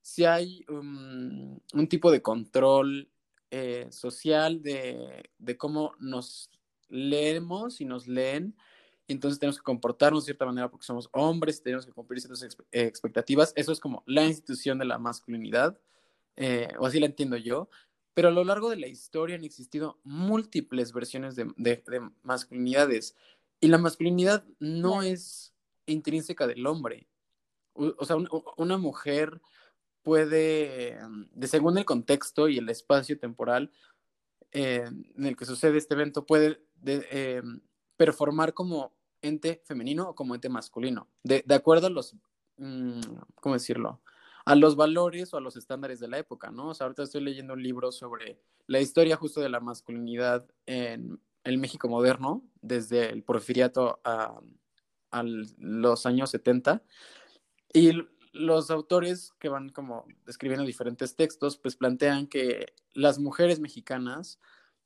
sí 0.00 0.24
hay 0.24 0.64
um, 0.68 1.58
un 1.74 1.88
tipo 1.88 2.10
de 2.10 2.22
control 2.22 3.10
eh, 3.50 3.88
social 3.90 4.62
de, 4.62 5.30
de, 5.38 5.56
cómo 5.56 5.92
nos 5.98 6.50
leemos 6.88 7.80
y 7.80 7.84
nos 7.84 8.08
leen, 8.08 8.56
y 9.06 9.12
entonces 9.12 9.38
tenemos 9.38 9.58
que 9.58 9.64
comportarnos 9.64 10.24
de 10.24 10.26
cierta 10.26 10.46
manera 10.46 10.70
porque 10.70 10.86
somos 10.86 11.08
hombres, 11.12 11.62
tenemos 11.62 11.84
que 11.84 11.92
cumplir 11.92 12.20
ciertas 12.20 12.46
expectativas, 12.70 13.52
eso 13.56 13.72
es 13.72 13.80
como 13.80 14.02
la 14.06 14.24
institución 14.24 14.78
de 14.78 14.86
la 14.86 14.98
masculinidad, 14.98 15.78
eh, 16.36 16.68
o 16.78 16.86
así 16.86 16.98
la 16.98 17.06
entiendo 17.06 17.36
yo, 17.36 17.68
pero 18.14 18.28
a 18.28 18.32
lo 18.32 18.44
largo 18.44 18.70
de 18.70 18.76
la 18.76 18.88
historia 18.88 19.36
han 19.36 19.44
existido 19.44 19.98
múltiples 20.04 20.92
versiones 20.92 21.36
de, 21.36 21.50
de, 21.56 21.82
de 21.86 22.10
masculinidades. 22.22 23.16
Y 23.60 23.68
la 23.68 23.78
masculinidad 23.78 24.44
no 24.58 25.02
es 25.02 25.54
intrínseca 25.86 26.46
del 26.46 26.66
hombre. 26.66 27.06
O, 27.74 28.04
sea, 28.04 28.16
una 28.56 28.76
mujer 28.76 29.40
puede, 30.02 30.98
de 31.32 31.46
según 31.46 31.78
el 31.78 31.84
contexto 31.84 32.48
y 32.48 32.58
el 32.58 32.68
espacio 32.68 33.18
temporal 33.18 33.70
eh, 34.50 34.84
en 35.16 35.26
el 35.26 35.36
que 35.36 35.46
sucede 35.46 35.78
este 35.78 35.94
evento, 35.94 36.26
puede 36.26 36.62
eh, 36.84 37.42
performar 37.96 38.52
como 38.52 38.94
ente 39.22 39.62
femenino 39.64 40.10
o 40.10 40.14
como 40.14 40.34
ente 40.34 40.48
masculino, 40.48 41.08
de, 41.22 41.44
acuerdo 41.54 41.86
a 41.86 41.90
los 41.90 42.14
mm, 42.58 43.00
¿cómo 43.36 43.54
decirlo? 43.54 44.00
A 44.44 44.54
los 44.54 44.76
valores 44.76 45.32
o 45.32 45.36
a 45.36 45.40
los 45.40 45.56
estándares 45.56 46.00
de 46.00 46.08
la 46.08 46.18
época, 46.18 46.50
¿no? 46.50 46.68
O 46.68 46.74
sea, 46.74 46.86
ahorita 46.86 47.04
estoy 47.04 47.22
leyendo 47.22 47.54
un 47.54 47.62
libro 47.62 47.92
sobre 47.92 48.40
la 48.66 48.80
historia 48.80 49.16
justo 49.16 49.40
de 49.40 49.48
la 49.48 49.60
masculinidad 49.60 50.46
en 50.66 51.20
el 51.44 51.58
México 51.58 51.88
moderno, 51.88 52.44
desde 52.60 53.10
el 53.10 53.22
porfiriato 53.22 54.00
a, 54.04 54.40
los 55.58 56.06
años 56.06 56.30
70. 56.30 56.82
Y 57.74 57.92
los 58.32 58.70
autores 58.70 59.34
que 59.38 59.50
van 59.50 59.68
como 59.68 60.06
escribiendo 60.26 60.64
diferentes 60.64 61.16
textos, 61.16 61.58
pues 61.58 61.76
plantean 61.76 62.26
que 62.26 62.72
las 62.94 63.18
mujeres 63.18 63.60
mexicanas, 63.60 64.38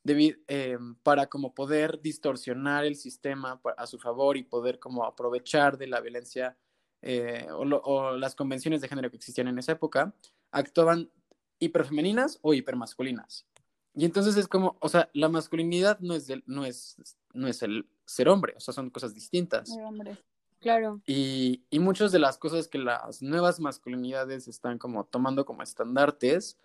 eh, 0.09 0.79
para 1.03 1.27
como 1.27 1.55
poder 1.55 2.01
distorsionar 2.01 2.85
el 2.85 2.97
sistema 2.97 3.61
a 3.77 3.87
su 3.87 3.99
favor 3.99 4.37
y 4.37 4.42
poder 4.42 4.79
como 4.79 5.05
aprovechar 5.05 5.79
de 5.79 5.88
la 5.88 6.01
violencia 6.01 6.57
eh, 7.02 7.46
o, 7.50 8.12
las 8.12 8.35
convenciones 8.35 8.80
de 8.80 8.88
género 8.88 9.11
que 9.11 9.16
existían 9.16 9.48
en 9.48 9.59
esa 9.59 9.72
época, 9.72 10.14
actuaban 10.50 11.11
hiperfemeninas 11.59 12.38
o 12.42 12.54
hipermasculinas. 12.54 13.46
Y 13.94 14.04
entonces 14.04 14.37
es 14.37 14.46
como, 14.46 14.76
o 14.80 14.88
sea, 14.88 15.09
la 15.14 15.28
masculinidad 15.28 15.98
no 16.00 16.14
es, 16.14 16.30
no 16.46 16.64
es, 16.64 16.96
no 17.32 17.48
es 17.48 17.62
el 17.62 17.88
ser 18.04 18.28
hombre, 18.28 18.54
o 18.56 18.61
sea, 18.61 18.74
son 18.74 18.90
cosas 18.90 19.14
distintas. 19.14 19.70
Ser 19.72 19.85
hombre. 19.85 20.18
Claro. 20.61 21.00
Y, 21.06 21.62
y 21.70 21.78
muchas 21.78 22.12
de 22.12 22.18
las 22.18 22.38
cosas 22.38 22.68
que 22.68 22.78
las 22.78 23.22
nuevas 23.22 23.61
masculinidades 23.61 24.48
están 24.48 24.78
como 24.78 25.04
tomando 25.04 25.44
como 25.44 25.62
estandartes, 25.62 26.59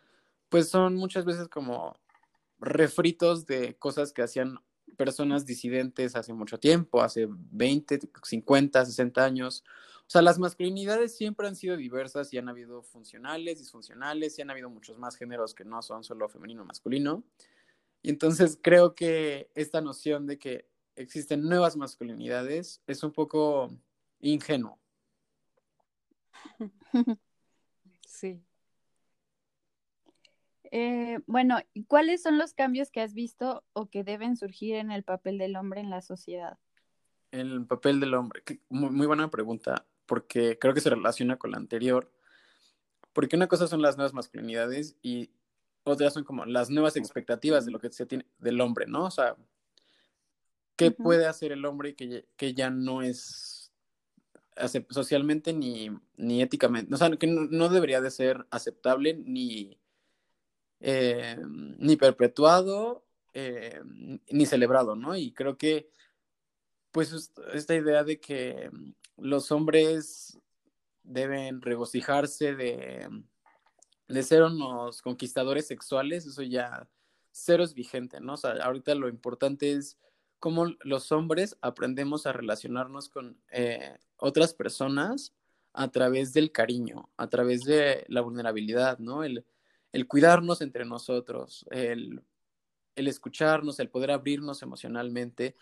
pues 0.49 0.69
son 0.69 0.95
muchas 0.95 1.23
veces 1.23 1.47
como 1.47 1.95
refritos 2.59 3.45
de 3.45 3.75
cosas 3.77 4.11
que 4.13 4.21
hacían 4.21 4.59
personas 4.97 5.45
disidentes 5.45 6.15
hace 6.15 6.33
mucho 6.33 6.59
tiempo, 6.59 7.01
hace 7.01 7.27
20, 7.29 7.99
50, 8.23 8.85
60 8.85 9.23
años. 9.23 9.63
O 10.11 10.13
sea, 10.13 10.21
las 10.21 10.39
masculinidades 10.39 11.15
siempre 11.15 11.47
han 11.47 11.55
sido 11.55 11.77
diversas 11.77 12.33
y 12.33 12.37
han 12.37 12.49
habido 12.49 12.83
funcionales, 12.83 13.59
disfuncionales, 13.59 14.37
y 14.37 14.41
han 14.41 14.49
habido 14.49 14.69
muchos 14.69 14.99
más 14.99 15.15
géneros 15.15 15.55
que 15.55 15.63
no 15.63 15.81
son 15.81 16.03
solo 16.03 16.27
femenino 16.27 16.63
o 16.63 16.65
masculino. 16.65 17.23
Y 18.01 18.09
entonces 18.09 18.59
creo 18.61 18.93
que 18.93 19.49
esta 19.55 19.79
noción 19.79 20.27
de 20.27 20.37
que 20.37 20.67
existen 20.97 21.43
nuevas 21.43 21.77
masculinidades 21.77 22.81
es 22.87 23.03
un 23.03 23.13
poco 23.13 23.71
ingenuo. 24.19 24.77
Sí. 28.05 28.43
Eh, 30.71 31.19
bueno, 31.25 31.59
¿cuáles 31.87 32.21
son 32.21 32.37
los 32.37 32.53
cambios 32.53 32.91
que 32.91 32.99
has 32.99 33.13
visto 33.13 33.63
o 33.71 33.89
que 33.89 34.03
deben 34.03 34.35
surgir 34.35 34.75
en 34.75 34.91
el 34.91 35.03
papel 35.03 35.37
del 35.37 35.55
hombre 35.55 35.79
en 35.79 35.89
la 35.89 36.01
sociedad? 36.01 36.59
El 37.31 37.65
papel 37.65 38.01
del 38.01 38.13
hombre, 38.13 38.43
muy, 38.67 39.07
buena 39.07 39.31
pregunta, 39.31 39.85
porque 40.05 40.57
creo 40.59 40.73
que 40.73 40.81
se 40.81 40.89
relaciona 40.89 41.37
con 41.37 41.51
la 41.51 41.57
anterior, 41.57 42.11
porque 43.13 43.35
una 43.35 43.47
cosa 43.47 43.67
son 43.67 43.81
las 43.81 43.97
nuevas 43.97 44.13
masculinidades 44.13 44.95
y 45.01 45.31
otras 45.83 46.13
son 46.13 46.23
como 46.23 46.45
las 46.45 46.69
nuevas 46.69 46.95
expectativas 46.95 47.65
de 47.65 47.71
lo 47.71 47.79
que 47.79 47.91
se 47.91 48.05
tiene 48.05 48.25
del 48.39 48.61
hombre, 48.61 48.85
¿no? 48.87 49.05
O 49.05 49.11
sea, 49.11 49.35
¿qué 50.75 50.91
puede 50.91 51.25
hacer 51.27 51.51
el 51.51 51.65
hombre 51.65 51.95
que, 51.95 52.25
que 52.37 52.53
ya 52.53 52.69
no 52.69 53.01
es 53.01 53.61
socialmente 54.89 55.53
ni, 55.53 55.89
ni 56.17 56.41
éticamente, 56.41 56.93
o 56.93 56.97
sea, 56.97 57.09
que 57.11 57.27
no, 57.27 57.69
debería 57.69 58.01
de 58.01 58.11
ser 58.11 58.45
aceptable 58.51 59.15
ni, 59.15 59.79
eh, 60.79 61.37
ni 61.79 61.95
perpetuado 61.95 63.05
eh, 63.33 63.81
ni 64.29 64.45
celebrado, 64.45 64.95
¿no? 64.95 65.15
Y 65.15 65.31
creo 65.31 65.57
que, 65.57 65.89
pues, 66.91 67.31
esta 67.53 67.75
idea 67.75 68.03
de 68.03 68.19
que 68.19 68.69
los 69.17 69.51
hombres 69.51 70.37
deben 71.03 71.61
regocijarse 71.61 72.55
de, 72.55 73.07
de 74.07 74.23
ser 74.23 74.43
unos 74.43 75.01
conquistadores 75.01 75.67
sexuales, 75.67 76.25
eso 76.25 76.43
ya 76.43 76.87
cero 77.31 77.63
es 77.63 77.73
vigente, 77.73 78.19
¿no? 78.19 78.33
O 78.33 78.37
sea, 78.37 78.51
ahorita 78.63 78.93
lo 78.95 79.07
importante 79.07 79.73
es 79.73 79.97
cómo 80.39 80.65
los 80.81 81.11
hombres 81.11 81.57
aprendemos 81.61 82.25
a 82.25 82.33
relacionarnos 82.33 83.09
con 83.09 83.37
eh, 83.51 83.97
otras 84.17 84.53
personas 84.53 85.33
a 85.73 85.89
través 85.89 86.33
del 86.33 86.51
cariño, 86.51 87.09
a 87.15 87.27
través 87.27 87.63
de 87.63 88.05
la 88.07 88.21
vulnerabilidad, 88.21 88.99
¿no? 88.99 89.23
El, 89.23 89.45
cuidarnos 90.07 90.61
entre 90.61 90.85
nosotros, 90.85 91.65
el, 91.69 92.23
escucharnos, 92.95 93.79
el 93.79 93.89
poder 93.89 94.11
abrirnos 94.11 94.61
emocionalmente. 94.61 95.55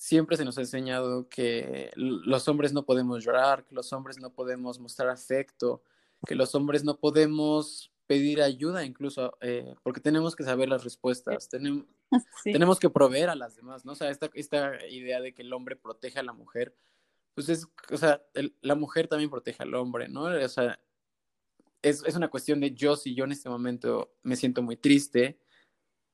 Siempre 0.00 0.36
se 0.36 0.44
nos 0.44 0.58
ha 0.58 0.62
enseñado 0.62 1.28
que 1.28 1.90
los 1.94 2.48
hombres 2.48 2.72
no 2.72 2.84
podemos 2.84 3.24
llorar, 3.24 3.64
que 3.64 3.74
los 3.74 3.92
hombres 3.92 4.18
no 4.18 4.32
podemos 4.32 4.80
mostrar 4.80 5.08
afecto, 5.08 5.82
que 6.26 6.34
los 6.34 6.54
hombres 6.54 6.82
no 6.82 6.98
podemos 6.98 7.92
pedir 8.06 8.42
ayuda 8.42 8.84
incluso, 8.84 9.38
eh, 9.40 9.74
porque 9.82 10.00
tenemos 10.00 10.34
que 10.34 10.42
saber 10.42 10.68
las 10.68 10.84
respuestas, 10.84 11.48
tenemos, 11.48 11.86
tenemos 12.44 12.80
que 12.80 12.90
proveer 12.90 13.30
a 13.30 13.34
las 13.36 13.56
demás, 13.56 13.84
¿no? 13.84 13.92
O 13.92 13.94
sea, 13.94 14.10
esta, 14.10 14.28
esta 14.34 14.84
idea 14.88 15.20
de 15.20 15.32
que 15.32 15.42
el 15.42 15.52
hombre 15.52 15.76
protege 15.76 16.18
a 16.18 16.24
la 16.24 16.32
mujer, 16.32 16.76
pues 17.34 17.48
es, 17.48 17.66
o 17.90 17.96
sea, 17.96 18.20
la 18.60 18.74
mujer 18.74 19.06
también 19.06 19.30
protege 19.30 19.62
al 19.62 19.74
hombre, 19.74 20.08
¿no? 20.08 20.24
O 20.24 20.48
sea, 20.48 20.78
es, 21.82 22.02
es, 22.04 22.16
una 22.16 22.28
cuestión 22.28 22.60
de 22.60 22.72
yo, 22.72 22.96
si 22.96 23.14
yo 23.14 23.24
en 23.24 23.32
este 23.32 23.48
momento 23.48 24.12
me 24.22 24.36
siento 24.36 24.60
muy 24.60 24.76
triste, 24.76 25.38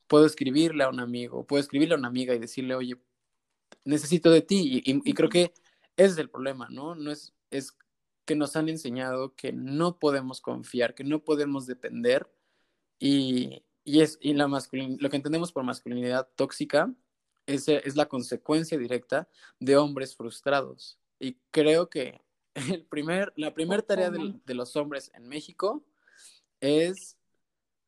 puedo 0.07 0.27
escribirle 0.27 0.85
a 0.85 0.91
un 0.91 1.01
amigo, 1.01 1.47
puedo 1.47 1.61
escribirle 1.61 1.95
a 1.95 1.99
una 1.99 2.09
amiga 2.09 2.35
y 2.35 2.39
decirle, 2.39 2.75
oye, 2.75 2.97
necesito 3.85 4.31
de 4.31 4.43
ti. 4.43 4.83
Y, 4.85 5.01
y, 5.05 5.15
creo 5.15 5.29
que 5.29 5.53
ese 5.97 6.13
es 6.13 6.19
el 6.19 6.31
problema, 6.31 6.69
¿no? 6.71 6.95
No 6.95 7.11
es, 7.11 7.35
es 7.51 7.77
que 8.25 8.37
nos 8.37 8.57
han 8.57 8.69
enseñado 8.69 9.35
que 9.35 9.53
no 9.53 9.99
podemos 9.99 10.41
confiar, 10.41 10.95
que 10.95 11.05
no 11.05 11.25
podemos 11.25 11.67
depender 11.67 12.31
y, 12.99 13.65
y 13.85 14.03
es, 14.03 14.19
y 14.21 14.35
la 14.35 14.47
lo 14.47 15.11
que 15.11 15.17
entendemos 15.17 15.53
por 15.53 15.65
masculinidad 15.65 16.29
tóxica 16.37 16.95
es, 17.47 17.69
es 17.69 17.97
la 17.97 18.07
consecuencia 18.07 18.79
directa 18.79 19.29
de 19.59 19.77
hombres 19.77 20.15
frustrados. 20.15 20.99
Y 21.19 21.39
creo 21.51 21.89
que 21.89 22.21
el 22.55 22.85
primer, 22.85 23.33
la 23.37 23.55
primera 23.55 23.83
tarea 23.83 24.11
de, 24.11 24.55
los 24.55 24.77
hombres 24.77 25.11
en 25.15 25.29
México 25.29 25.85
es 26.61 27.17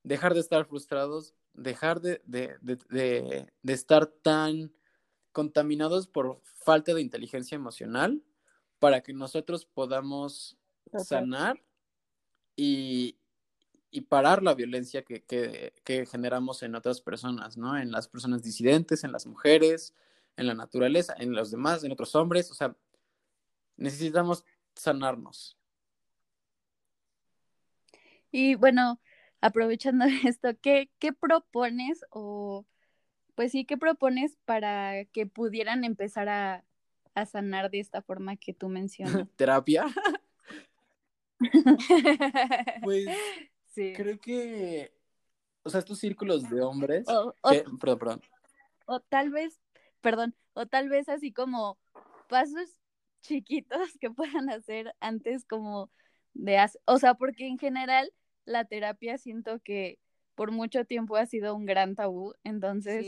dejar 0.03 0.35
de 0.35 0.41
estar 0.41 0.67
frustrados, 0.67 1.35
dejar 1.53 2.01
de, 2.01 2.23
de, 2.27 3.47
estar 3.65 4.07
tan 4.07 4.73
contaminados 5.33 6.07
por 6.07 6.41
falta 6.45 6.95
de 6.95 7.03
inteligencia 7.03 7.57
emocional 7.57 8.23
para 8.79 9.03
que 9.03 9.13
nosotros 9.13 9.65
podamos 9.65 10.57
sanar 11.05 11.63
y, 12.57 13.17
y 13.91 14.01
parar 14.01 14.43
la 14.43 14.55
violencia 14.55 15.03
que, 15.03 15.23
que, 15.23 16.07
generamos 16.07 16.63
en 16.63 16.75
otras 16.75 17.01
personas, 17.01 17.57
¿no? 17.57 17.77
En 17.79 17.93
las 17.93 18.09
personas 18.09 18.43
disidentes, 18.43 19.05
en 19.05 19.13
las 19.13 19.27
mujeres, 19.27 19.95
en 20.37 20.47
la 20.47 20.55
naturaleza, 20.55 21.15
en 21.19 21.33
los 21.35 21.51
demás, 21.51 21.85
en 21.85 21.93
otros 21.93 22.15
hombres. 22.15 22.51
O 22.51 22.55
sea, 22.55 22.75
necesitamos 23.77 24.45
sanarnos. 24.75 25.59
Y 28.31 28.55
bueno, 28.55 28.99
aprovechando 29.43 30.07
esto, 30.25 30.49
¿qué, 30.63 30.91
qué 30.99 31.13
propones 31.13 32.03
o 32.11 32.65
pues 33.35 33.53
sí, 33.53 33.65
qué 33.65 33.77
propones 33.77 34.37
para 34.45 35.05
que 35.07 35.27
pudieran 35.27 35.85
empezar 35.85 36.29
a, 36.29 36.65
a 37.15 37.27
sanar 37.27 37.71
de 37.71 37.81
esta 37.81 38.03
forma 38.03 38.37
que 38.37 38.53
tú 38.53 38.69
mencionas? 38.69 39.27
¿Terapia? 39.37 39.87
pues 42.83 43.07
Creo 43.75 44.21
que, 44.21 44.93
o 45.63 45.71
sea, 45.71 45.81
estos 45.81 45.99
círculos 45.99 46.49
de 46.51 46.61
hombres, 46.61 47.07
o, 47.09 47.35
perdón, 47.43 47.99
perdón. 47.99 48.23
O 48.87 49.01
tal 49.01 49.31
vez, 49.31 49.61
perdón, 50.01 50.35
o 50.53 50.67
tal 50.67 50.89
vez 50.89 51.09
así 51.09 51.33
como 51.33 51.79
pasos 52.29 52.77
chiquitos 53.23 53.97
que 54.01 54.11
puedan 54.11 54.51
hacer 54.51 54.95
antes 55.01 55.45
como 55.47 55.91
de, 56.35 56.59
o 56.85 56.99
sea, 56.99 57.15
porque 57.15 57.47
en 57.47 57.59
general 57.59 58.13
la 58.45 58.65
terapia 58.65 59.19
siento 59.19 59.61
que 59.61 59.99
por 60.35 60.51
mucho 60.51 60.85
tiempo 60.85 61.17
ha 61.17 61.27
sido 61.27 61.55
un 61.55 61.67
gran 61.67 61.95
tabú, 61.95 62.35
entonces, 62.45 63.07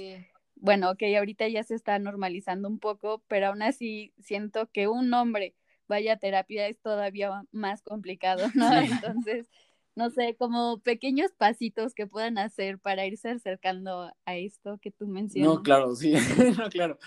bueno, 0.56 0.90
ok, 0.90 1.02
ahorita 1.16 1.48
ya 1.48 1.62
se 1.62 1.74
está 1.74 1.98
normalizando 1.98 2.68
un 2.68 2.78
poco, 2.78 3.22
pero 3.28 3.48
aún 3.48 3.62
así 3.62 4.12
siento 4.18 4.68
que 4.70 4.88
un 4.88 5.12
hombre 5.14 5.54
vaya 5.86 6.14
a 6.14 6.18
terapia 6.18 6.68
es 6.68 6.80
todavía 6.80 7.42
más 7.52 7.82
complicado, 7.82 8.46
¿no? 8.54 8.72
Entonces, 8.74 9.48
no 9.96 10.10
sé, 10.10 10.36
como 10.36 10.80
pequeños 10.80 11.32
pasitos 11.32 11.94
que 11.94 12.06
puedan 12.06 12.38
hacer 12.38 12.78
para 12.78 13.06
irse 13.06 13.30
acercando 13.30 14.12
a 14.24 14.36
esto 14.36 14.78
que 14.78 14.90
tú 14.90 15.06
mencionas. 15.06 15.54
No, 15.54 15.62
claro, 15.62 15.94
sí, 15.94 16.12
no, 16.58 16.68
claro. 16.68 16.98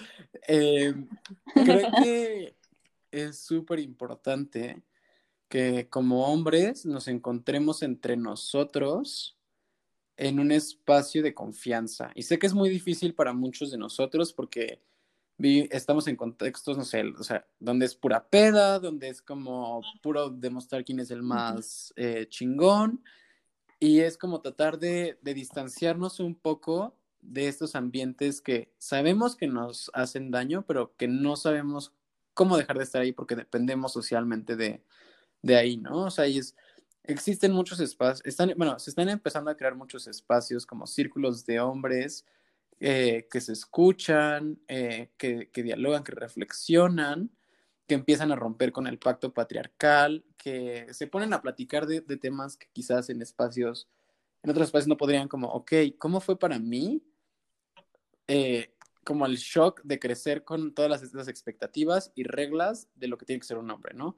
Eh, 0.48 0.94
creo 1.54 1.92
que 2.04 2.56
es 3.12 3.40
súper 3.40 3.80
importante 3.80 4.82
que 5.50 5.88
como 5.90 6.28
hombres 6.28 6.86
nos 6.86 7.08
encontremos 7.08 7.82
entre 7.82 8.18
nosotros 8.18 9.37
en 10.18 10.40
un 10.40 10.52
espacio 10.52 11.24
de 11.24 11.34
confianza. 11.34 12.12
Y 12.16 12.24
sé 12.24 12.40
que 12.40 12.48
es 12.48 12.54
muy 12.54 12.70
difícil 12.70 13.14
para 13.14 13.34
muchos 13.34 13.72
de 13.72 13.78
nosotros 13.78 14.34
porque 14.34 14.82
estamos 15.40 16.08
en 16.08 16.16
contextos, 16.16 16.78
no 16.78 16.84
sé, 16.84 17.04
o 17.18 17.24
sea, 17.24 17.46
donde 17.60 17.86
es 17.86 17.96
pura 17.96 18.28
peda, 18.28 18.80
donde 18.80 19.10
es 19.10 19.22
como 19.22 19.82
puro 20.02 20.32
demostrar 20.32 20.84
quién 20.84 21.00
es 21.00 21.12
el 21.12 21.22
más 21.22 21.94
eh, 21.96 22.26
chingón, 22.28 23.04
y 23.80 24.00
es 24.00 24.18
como 24.18 24.42
tratar 24.42 24.80
de, 24.80 25.20
de 25.22 25.34
distanciarnos 25.36 26.20
un 26.20 26.34
poco 26.34 26.96
de 27.22 27.48
estos 27.48 27.76
ambientes 27.76 28.42
que 28.42 28.74
sabemos 28.80 29.36
que 29.36 29.46
nos 29.46 29.92
hacen 29.94 30.32
daño, 30.32 30.66
pero 30.66 30.96
que 30.98 31.08
no 31.08 31.36
sabemos 31.36 31.94
cómo 32.34 32.58
dejar 32.58 32.78
de 32.80 32.84
estar 32.84 33.02
ahí 33.04 33.12
porque 33.12 33.36
dependemos 33.36 33.94
socialmente 33.94 34.56
de, 34.56 34.84
de 35.44 35.56
ahí, 35.56 35.78
¿no? 35.78 36.06
O 36.06 36.12
sea, 36.12 36.26
es, 36.26 36.56
existen 37.08 37.52
muchos 37.52 37.80
espacios, 37.80 38.26
están, 38.26 38.54
bueno, 38.58 38.78
se 38.80 38.90
están 38.90 39.10
empezando 39.10 39.50
a 39.50 39.58
crear 39.58 39.76
muchos 39.76 40.08
espacios 40.08 40.66
como 40.66 40.86
círculos 40.86 41.46
de 41.46 41.60
hombres 41.60 42.26
eh, 42.80 43.28
que 43.32 43.42
se 43.42 43.54
escuchan, 43.54 44.60
eh, 44.68 45.10
que, 45.18 45.50
que, 45.52 45.64
dialogan, 45.64 46.04
que 46.04 46.12
reflexionan, 46.12 47.32
que 47.88 47.96
empiezan 47.96 48.32
a 48.32 48.36
romper 48.36 48.72
con 48.72 48.86
el 48.86 49.00
pacto 49.00 49.34
patriarcal, 49.34 50.26
que 50.38 50.88
se 50.94 51.08
ponen 51.08 51.34
a 51.34 51.42
platicar 51.42 51.88
de, 51.88 52.02
de 52.02 52.18
temas 52.18 52.58
que 52.58 52.68
quizás 52.74 53.10
en 53.10 53.22
espacios, 53.22 53.90
en 54.44 54.52
otros 54.52 54.68
espacios 54.68 54.88
no 54.88 54.98
podrían 54.98 55.28
como, 55.28 55.48
ok, 55.48 55.72
¿cómo 55.98 56.20
fue 56.20 56.38
para 56.38 56.60
mí? 56.60 57.02
Eh, 58.28 58.74
como 59.04 59.26
el 59.26 59.38
shock 59.38 59.82
de 59.84 60.00
crecer 60.00 60.44
con 60.44 60.74
todas 60.74 60.92
las, 60.92 61.14
las, 61.14 61.30
expectativas 61.30 62.12
y 62.14 62.24
reglas 62.24 62.90
de 62.96 63.08
lo 63.08 63.18
que 63.18 63.26
tiene 63.26 63.40
que 63.40 63.48
ser 63.48 63.58
un 63.58 63.72
hombre, 63.72 63.94
¿no? 63.96 64.18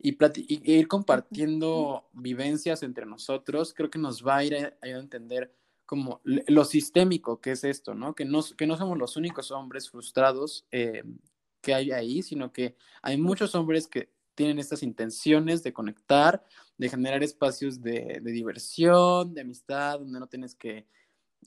Y, 0.00 0.16
y 0.48 0.72
ir 0.74 0.86
compartiendo 0.86 2.08
vivencias 2.12 2.82
entre 2.82 3.04
nosotros, 3.04 3.74
creo 3.74 3.90
que 3.90 3.98
nos 3.98 4.24
va 4.24 4.36
a 4.36 4.44
ir 4.44 4.56
a, 4.56 4.76
a 4.80 4.88
entender 4.88 5.52
como 5.88 6.20
lo 6.24 6.66
sistémico 6.66 7.40
que 7.40 7.52
es 7.52 7.64
esto, 7.64 7.94
¿no? 7.94 8.14
Que 8.14 8.26
no, 8.26 8.42
que 8.58 8.66
no 8.66 8.76
somos 8.76 8.98
los 8.98 9.16
únicos 9.16 9.50
hombres 9.50 9.88
frustrados 9.88 10.66
eh, 10.70 11.02
que 11.62 11.72
hay 11.72 11.92
ahí, 11.92 12.22
sino 12.22 12.52
que 12.52 12.76
hay 13.00 13.16
muchos 13.16 13.54
hombres 13.54 13.88
que 13.88 14.12
tienen 14.34 14.58
estas 14.58 14.82
intenciones 14.82 15.62
de 15.62 15.72
conectar, 15.72 16.44
de 16.76 16.90
generar 16.90 17.22
espacios 17.22 17.80
de, 17.80 18.20
de 18.22 18.32
diversión, 18.32 19.32
de 19.32 19.40
amistad, 19.40 19.98
donde 19.98 20.20
no 20.20 20.26
tienes 20.26 20.54
que 20.54 20.86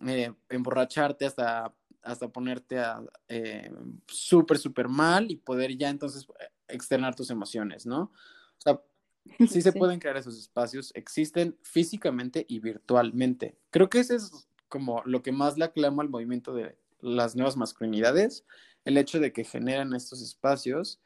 eh, 0.07 0.33
emborracharte 0.49 1.25
hasta, 1.25 1.71
hasta 2.01 2.27
ponerte 2.27 2.79
a 2.79 3.03
eh, 3.27 3.71
súper, 4.07 4.57
súper 4.57 4.87
mal 4.87 5.29
y 5.29 5.35
poder 5.35 5.77
ya 5.77 5.89
entonces 5.89 6.25
externar 6.67 7.15
tus 7.15 7.29
emociones, 7.29 7.85
¿no? 7.85 8.11
O 8.65 8.69
sea, 8.69 8.81
sí 9.49 9.61
se 9.61 9.73
pueden 9.73 9.99
crear 9.99 10.17
esos 10.17 10.37
espacios, 10.37 10.91
existen 10.95 11.57
físicamente 11.61 12.45
y 12.47 12.59
virtualmente. 12.59 13.57
Creo 13.69 13.89
que 13.89 13.99
ese 13.99 14.15
es 14.15 14.47
como 14.67 15.01
lo 15.05 15.21
que 15.21 15.31
más 15.31 15.57
le 15.57 15.65
aclama 15.65 16.03
al 16.03 16.09
movimiento 16.09 16.53
de 16.53 16.77
las 17.01 17.35
nuevas 17.35 17.57
masculinidades, 17.57 18.45
el 18.85 18.97
hecho 18.97 19.19
de 19.19 19.33
que 19.33 19.43
generan 19.43 19.93
estos 19.93 20.21
espacios 20.21 20.99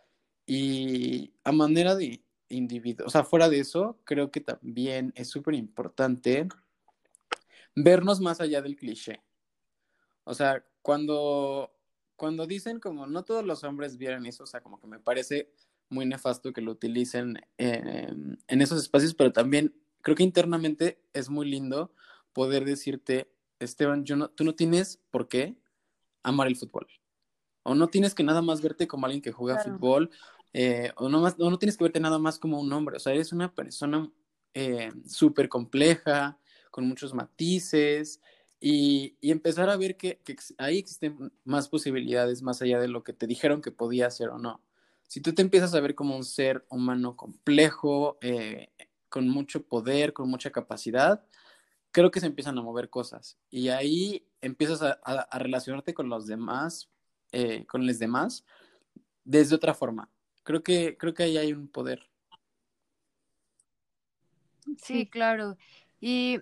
y 0.45 1.33
a 1.43 1.51
manera 1.51 1.95
de 1.95 2.21
individuo, 2.49 3.07
o 3.07 3.09
sea, 3.09 3.23
fuera 3.23 3.49
de 3.49 3.59
eso, 3.59 3.99
creo 4.03 4.29
que 4.29 4.39
también 4.39 5.11
es 5.15 5.29
súper 5.29 5.55
importante 5.55 6.47
vernos 7.75 8.21
más 8.21 8.39
allá 8.39 8.61
del 8.61 8.75
cliché. 8.75 9.21
O 10.23 10.33
sea, 10.33 10.63
cuando, 10.81 11.73
cuando 12.15 12.45
dicen 12.45 12.79
como 12.79 13.07
no 13.07 13.23
todos 13.23 13.43
los 13.43 13.63
hombres 13.63 13.97
vieron 13.97 14.25
eso, 14.25 14.43
o 14.43 14.47
sea, 14.47 14.61
como 14.61 14.79
que 14.79 14.87
me 14.87 14.99
parece 14.99 15.51
muy 15.89 16.05
nefasto 16.05 16.53
que 16.53 16.61
lo 16.61 16.71
utilicen 16.71 17.39
en, 17.57 18.37
esos 18.47 18.81
espacios, 18.81 19.13
pero 19.13 19.31
también 19.31 19.75
creo 20.01 20.15
que 20.15 20.23
internamente 20.23 21.01
es 21.13 21.29
muy 21.29 21.49
lindo 21.49 21.93
poder 22.33 22.65
decirte, 22.65 23.31
Esteban, 23.59 24.03
yo 24.03 24.15
no, 24.15 24.29
tú 24.29 24.43
no 24.43 24.55
tienes 24.55 24.99
por 25.11 25.27
qué 25.27 25.57
amar 26.23 26.47
el 26.47 26.55
fútbol. 26.55 26.87
O 27.63 27.73
no 27.73 27.87
tienes 27.87 28.13
que 28.13 28.23
nada 28.23 28.41
más 28.41 28.61
verte 28.61 28.87
como 28.87 29.05
alguien 29.05 29.21
que 29.21 29.31
juega 29.31 29.63
fútbol, 29.63 30.11
eh, 30.53 30.91
o, 30.97 31.09
no 31.09 31.21
más, 31.21 31.37
no 31.37 31.57
tienes 31.57 31.77
que 31.77 31.83
verte 31.83 31.99
nada 31.99 32.19
más 32.19 32.39
como 32.39 32.59
un 32.59 32.71
hombre. 32.71 32.97
O 32.97 32.99
sea, 32.99 33.13
eres 33.13 33.31
una 33.31 33.53
persona 33.53 34.11
eh, 34.53 34.91
súper 35.07 35.49
compleja, 35.49 36.37
con 36.71 36.87
muchos 36.87 37.13
matices, 37.13 38.21
y, 38.59 39.17
y 39.21 39.31
empezar 39.31 39.69
a 39.69 39.77
ver 39.77 39.97
que, 39.97 40.19
que, 40.23 40.35
ahí 40.57 40.77
existen 40.77 41.31
más 41.43 41.69
posibilidades 41.69 42.41
más 42.41 42.61
allá 42.61 42.79
de 42.79 42.87
lo 42.87 43.03
que 43.03 43.13
te 43.13 43.27
dijeron 43.27 43.61
que 43.61 43.71
podía 43.71 44.07
hacer 44.07 44.29
o 44.29 44.37
no 44.37 44.61
si 45.07 45.21
tú 45.21 45.33
te 45.33 45.41
empiezas 45.41 45.73
a 45.73 45.79
ver 45.79 45.95
como 45.95 46.15
un 46.15 46.23
ser 46.23 46.65
humano 46.69 47.15
complejo, 47.15 48.17
eh, 48.21 48.69
con 49.09 49.29
mucho 49.29 49.65
poder, 49.65 50.13
con 50.13 50.29
mucha 50.29 50.51
capacidad, 50.51 51.25
creo 51.91 52.11
que 52.11 52.19
se 52.19 52.25
empiezan 52.25 52.57
a 52.57 52.61
mover 52.61 52.89
cosas. 52.89 53.37
Y 53.49 53.69
ahí 53.69 54.27
empiezas 54.41 54.81
a, 54.81 54.99
a, 55.03 55.39
relacionarte 55.39 55.93
con 55.93 56.09
los 56.09 56.27
demás, 56.27 56.89
eh, 57.31 57.65
con 57.65 57.87
los 57.87 57.99
demás, 57.99 58.45
desde 59.23 59.55
otra 59.55 59.73
forma. 59.73 60.09
Creo 60.43 60.61
que, 60.63 60.97
creo 60.97 61.13
que 61.13 61.23
ahí 61.23 61.37
hay 61.37 61.53
un 61.53 61.67
poder. 61.67 62.09
Sí, 64.77 65.07
claro. 65.07 65.57
Y 66.01 66.39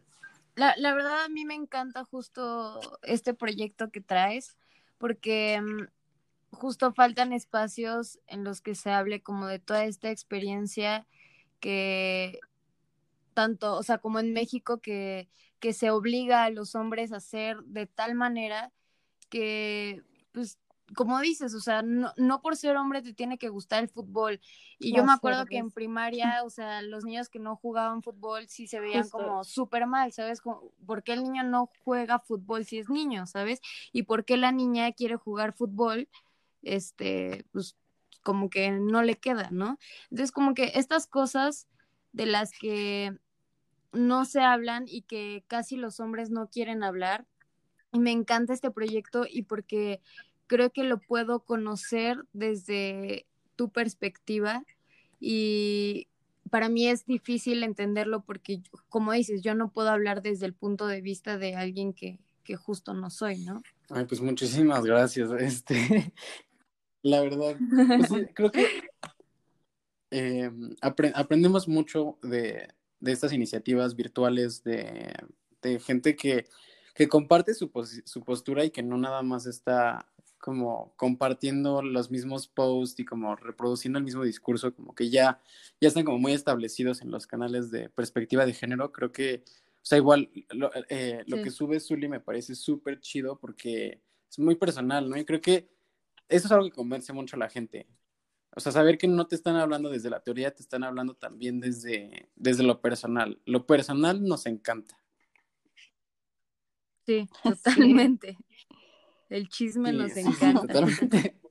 la, 0.56 0.74
la 0.78 0.94
verdad 0.94 1.26
a 1.26 1.30
mí 1.30 1.46
me 1.46 1.56
encanta 1.56 2.04
justo 2.04 2.80
este 3.04 3.34
proyecto 3.34 3.92
que 3.92 4.02
traes, 4.02 4.58
porque 4.98 5.62
mm, 5.62 5.88
justo 6.54 6.94
faltan 6.94 7.34
espacios 7.34 8.20
en 8.28 8.44
los 8.44 8.62
que 8.62 8.76
se 8.76 8.92
hable 8.92 9.22
como 9.22 9.48
de 9.48 9.60
toda 9.60 9.86
esta 9.86 10.10
experiencia 10.12 11.06
que 11.60 12.40
tanto, 13.34 13.76
o 13.76 13.84
sea, 13.84 13.98
como 13.98 14.20
en 14.20 14.34
México 14.34 14.80
que, 14.80 15.28
que 15.60 15.74
se 15.74 15.90
obliga 15.92 16.44
a 16.44 16.50
los 16.50 16.76
hombres 16.76 17.12
a 17.12 17.18
hacer 17.18 17.58
de 17.64 17.88
tal 17.88 18.16
manera 18.16 18.72
que, 19.30 20.04
pues, 20.32 20.60
como 20.96 21.20
dices, 21.20 21.56
o 21.56 21.60
sea, 21.60 21.82
no, 21.82 22.14
no 22.18 22.42
por 22.42 22.56
ser 22.56 22.76
hombre 22.76 23.02
te 23.02 23.14
tiene 23.14 23.38
que 23.38 23.50
gustar 23.50 23.82
el 23.82 23.90
fútbol. 23.90 24.40
Y 24.78 24.96
yo 24.96 25.04
me 25.04 25.14
acuerdo 25.14 25.46
que 25.46 25.58
en 25.58 25.72
primaria, 25.72 26.42
o 26.46 26.50
sea, 26.50 26.82
los 26.82 27.04
niños 27.04 27.30
que 27.30 27.40
no 27.40 27.56
jugaban 27.56 28.04
fútbol 28.04 28.48
sí 28.48 28.68
se 28.68 28.80
veían 28.80 29.10
como 29.10 29.44
súper 29.44 29.88
mal, 29.88 30.12
¿sabes? 30.12 30.42
¿Por 30.86 31.04
qué 31.04 31.14
el 31.14 31.24
niño 31.24 31.44
no 31.44 31.72
juega 31.84 32.20
fútbol 32.20 32.66
si 32.66 32.78
es 32.78 32.90
niño, 32.90 33.26
¿sabes? 33.26 33.60
Y 33.92 34.04
por 34.04 34.26
qué 34.26 34.38
la 34.38 34.52
niña 34.52 34.92
quiere 34.92 35.16
jugar 35.16 35.54
fútbol 35.54 36.08
este, 36.64 37.46
pues 37.52 37.76
como 38.24 38.50
que 38.50 38.72
no 38.72 39.04
le 39.04 39.16
queda, 39.16 39.50
¿no? 39.52 39.78
Entonces 40.10 40.32
como 40.32 40.54
que 40.54 40.72
estas 40.76 41.08
cosas 41.08 41.68
de 42.14 42.26
las 42.26 42.52
que 42.52 43.18
no 43.92 44.26
se 44.26 44.42
hablan 44.42 44.86
y 44.88 45.04
que 45.04 45.44
casi 45.48 45.76
los 45.76 46.00
hombres 46.00 46.30
no 46.30 46.50
quieren 46.50 46.84
hablar, 46.84 47.28
me 47.92 48.12
encanta 48.12 48.54
este 48.54 48.72
proyecto 48.72 49.26
y 49.30 49.44
porque 49.44 50.02
creo 50.48 50.72
que 50.72 50.84
lo 50.84 51.00
puedo 51.00 51.42
conocer 51.42 52.26
desde 52.34 53.28
tu 53.56 53.70
perspectiva 53.70 54.64
y 55.20 56.08
para 56.50 56.70
mí 56.70 56.88
es 56.88 57.06
difícil 57.06 57.64
entenderlo 57.64 58.24
porque, 58.24 58.62
como 58.90 59.12
dices, 59.12 59.42
yo 59.42 59.56
no 59.56 59.72
puedo 59.72 59.90
hablar 59.90 60.22
desde 60.22 60.46
el 60.46 60.54
punto 60.54 60.88
de 60.88 61.02
vista 61.02 61.38
de 61.38 61.56
alguien 61.56 61.94
que, 61.94 62.20
que 62.44 62.56
justo 62.56 62.94
no 62.94 63.10
soy, 63.10 63.40
¿no? 63.40 63.62
Ay, 63.90 64.06
pues 64.06 64.22
muchísimas 64.22 64.84
gracias. 64.86 65.32
Este, 65.40 66.14
la 67.04 67.22
verdad, 67.22 67.58
pues 67.98 68.28
creo 68.34 68.52
que 68.52 68.66
eh, 70.10 70.50
aprendemos 70.82 71.68
mucho 71.68 72.18
de, 72.24 72.68
de, 73.00 73.12
estas 73.12 73.34
iniciativas 73.34 73.96
virtuales 73.96 74.64
de, 74.64 75.14
de 75.62 75.80
gente 75.80 76.16
que, 76.16 76.46
que 76.96 77.08
comparte 77.08 77.54
su, 77.54 77.72
su, 78.06 78.24
postura 78.24 78.64
y 78.64 78.72
que 78.72 78.84
no 78.84 78.98
nada 78.98 79.22
más 79.22 79.46
está 79.48 80.08
como 80.38 80.94
compartiendo 80.98 81.82
los 81.82 82.12
mismos 82.12 82.48
posts 82.48 83.00
y 83.00 83.06
como 83.06 83.36
reproduciendo 83.36 83.98
el 83.98 84.06
mismo 84.06 84.24
discurso, 84.24 84.74
como 84.74 84.94
que 84.94 85.10
ya, 85.10 85.42
ya 85.82 85.88
están 85.88 86.06
como 86.06 86.20
muy 86.20 86.34
establecidos 86.34 87.02
en 87.02 87.12
los 87.12 87.28
canales 87.28 87.72
de 87.72 87.90
perspectiva 87.90 88.46
de 88.46 88.54
género. 88.54 88.92
Creo 88.92 89.12
que, 89.12 89.44
o 89.48 89.86
sea, 89.86 89.98
igual 89.98 90.30
lo, 90.52 90.70
eh, 90.90 91.24
lo 91.28 91.38
sí. 91.38 91.44
que 91.44 91.52
sube 91.52 91.80
Zully 91.80 92.08
me 92.08 92.20
parece 92.20 92.56
súper 92.56 93.00
chido 93.00 93.40
porque 93.40 94.02
es 94.30 94.38
muy 94.38 94.56
personal, 94.56 95.10
¿no? 95.10 95.18
Y 95.18 95.26
creo 95.26 95.42
que 95.42 95.70
eso 96.30 96.48
es 96.48 96.52
algo 96.52 96.66
que 96.66 96.72
convence 96.72 97.14
mucho 97.14 97.36
a 97.36 97.40
la 97.40 97.50
gente. 97.50 97.88
O 98.56 98.60
sea, 98.60 98.72
saber 98.72 98.98
que 98.98 99.08
no 99.08 99.28
te 99.28 99.36
están 99.36 99.56
hablando 99.56 99.90
desde 99.90 100.10
la 100.10 100.22
teoría, 100.22 100.54
te 100.54 100.62
están 100.62 100.84
hablando 100.84 101.16
también 101.16 101.60
desde, 101.60 102.30
desde 102.36 102.64
lo 102.64 102.82
personal. 102.82 103.42
Lo 103.46 103.66
personal 103.66 104.24
nos 104.24 104.46
encanta. 104.46 104.96
Sí, 107.06 107.28
totalmente. 107.44 108.38
Sí. 108.38 108.68
El 109.30 109.50
chisme 109.50 109.92
sí, 109.92 109.98
nos 109.98 110.12
sí, 110.14 110.20
encanta. 110.22 110.62
totalmente. 110.62 111.40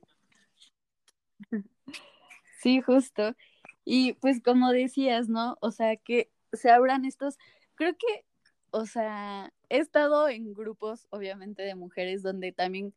Sí, 2.61 2.79
justo. 2.79 3.35
Y 3.83 4.13
pues 4.13 4.41
como 4.41 4.71
decías, 4.71 5.27
¿no? 5.27 5.57
O 5.59 5.71
sea, 5.71 5.97
que 5.97 6.31
se 6.53 6.71
abran 6.71 7.03
estos, 7.03 7.37
creo 7.75 7.93
que, 7.97 8.25
o 8.71 8.85
sea, 8.85 9.51
he 9.67 9.79
estado 9.79 10.29
en 10.29 10.53
grupos, 10.53 11.05
obviamente, 11.09 11.63
de 11.63 11.75
mujeres 11.75 12.23
donde 12.23 12.53
también 12.53 12.93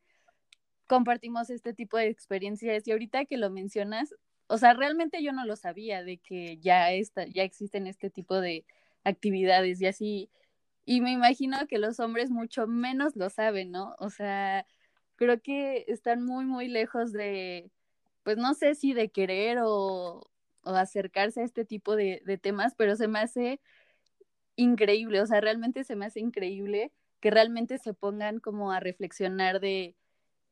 compartimos 0.86 1.50
este 1.50 1.74
tipo 1.74 1.96
de 1.96 2.08
experiencias 2.08 2.86
y 2.86 2.92
ahorita 2.92 3.24
que 3.26 3.36
lo 3.36 3.50
mencionas, 3.50 4.14
o 4.48 4.58
sea, 4.58 4.74
realmente 4.74 5.22
yo 5.22 5.32
no 5.32 5.44
lo 5.44 5.56
sabía 5.56 6.04
de 6.04 6.18
que 6.18 6.58
ya 6.58 6.92
está, 6.92 7.26
ya 7.26 7.42
existen 7.42 7.86
este 7.86 8.10
tipo 8.10 8.40
de 8.40 8.64
actividades 9.04 9.80
y 9.80 9.86
así, 9.86 10.30
y 10.84 11.00
me 11.00 11.12
imagino 11.12 11.66
que 11.68 11.78
los 11.78 12.00
hombres 12.00 12.30
mucho 12.30 12.66
menos 12.66 13.16
lo 13.16 13.30
saben, 13.30 13.72
¿no? 13.72 13.96
O 13.98 14.10
sea, 14.10 14.66
creo 15.16 15.40
que 15.42 15.84
están 15.88 16.24
muy, 16.24 16.44
muy 16.44 16.68
lejos 16.68 17.12
de, 17.12 17.70
pues 18.22 18.36
no 18.38 18.54
sé 18.54 18.74
si 18.74 18.94
de 18.94 19.10
querer 19.10 19.58
o, 19.62 20.30
o 20.62 20.70
acercarse 20.70 21.40
a 21.42 21.44
este 21.44 21.64
tipo 21.64 21.96
de, 21.96 22.22
de 22.24 22.38
temas, 22.38 22.74
pero 22.76 22.96
se 22.96 23.08
me 23.08 23.18
hace 23.20 23.60
increíble, 24.56 25.20
o 25.20 25.26
sea, 25.26 25.40
realmente 25.40 25.84
se 25.84 25.96
me 25.96 26.06
hace 26.06 26.20
increíble 26.20 26.92
que 27.20 27.30
realmente 27.30 27.78
se 27.78 27.94
pongan 27.94 28.40
como 28.40 28.72
a 28.72 28.80
reflexionar 28.80 29.60
de 29.60 29.96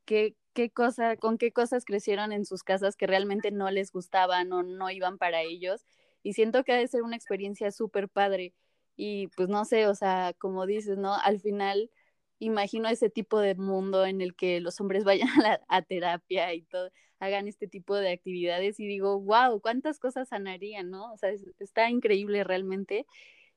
qué, 0.04 0.36
qué 0.54 0.70
cosa, 0.70 1.16
con 1.16 1.38
qué 1.38 1.52
cosas 1.52 1.84
crecieron 1.84 2.32
en 2.32 2.44
sus 2.44 2.62
casas 2.62 2.96
que 2.96 3.06
realmente 3.06 3.50
no 3.50 3.70
les 3.70 3.92
gustaban 3.92 4.52
o 4.52 4.62
no 4.62 4.90
iban 4.90 5.18
para 5.18 5.42
ellos. 5.42 5.84
Y 6.22 6.34
siento 6.34 6.64
que 6.64 6.72
ha 6.72 6.76
de 6.76 6.88
ser 6.88 7.02
una 7.02 7.16
experiencia 7.16 7.70
súper 7.70 8.08
padre. 8.08 8.54
Y 8.96 9.28
pues 9.36 9.48
no 9.48 9.64
sé, 9.64 9.86
o 9.88 9.94
sea, 9.94 10.34
como 10.38 10.66
dices, 10.66 10.98
¿no? 10.98 11.14
Al 11.14 11.40
final 11.40 11.90
imagino 12.38 12.88
ese 12.88 13.10
tipo 13.10 13.40
de 13.40 13.54
mundo 13.54 14.04
en 14.06 14.20
el 14.20 14.34
que 14.34 14.60
los 14.60 14.80
hombres 14.80 15.04
vayan 15.04 15.28
a, 15.44 15.60
a 15.68 15.82
terapia 15.82 16.52
y 16.54 16.62
todo, 16.62 16.90
hagan 17.20 17.48
este 17.48 17.68
tipo 17.68 17.96
de 17.96 18.12
actividades 18.12 18.80
y 18.80 18.86
digo, 18.86 19.20
wow, 19.20 19.60
cuántas 19.60 19.98
cosas 19.98 20.28
sanarían, 20.28 20.90
¿no? 20.90 21.12
O 21.12 21.16
sea, 21.16 21.30
está 21.58 21.90
increíble 21.90 22.44
realmente. 22.44 23.06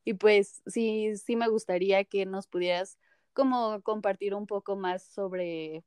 Y 0.05 0.13
pues 0.13 0.61
sí, 0.67 1.15
sí 1.17 1.35
me 1.35 1.49
gustaría 1.49 2.03
que 2.05 2.25
nos 2.25 2.47
pudieras 2.47 2.97
como 3.33 3.81
compartir 3.81 4.33
un 4.35 4.47
poco 4.47 4.75
más 4.77 5.03
sobre, 5.03 5.83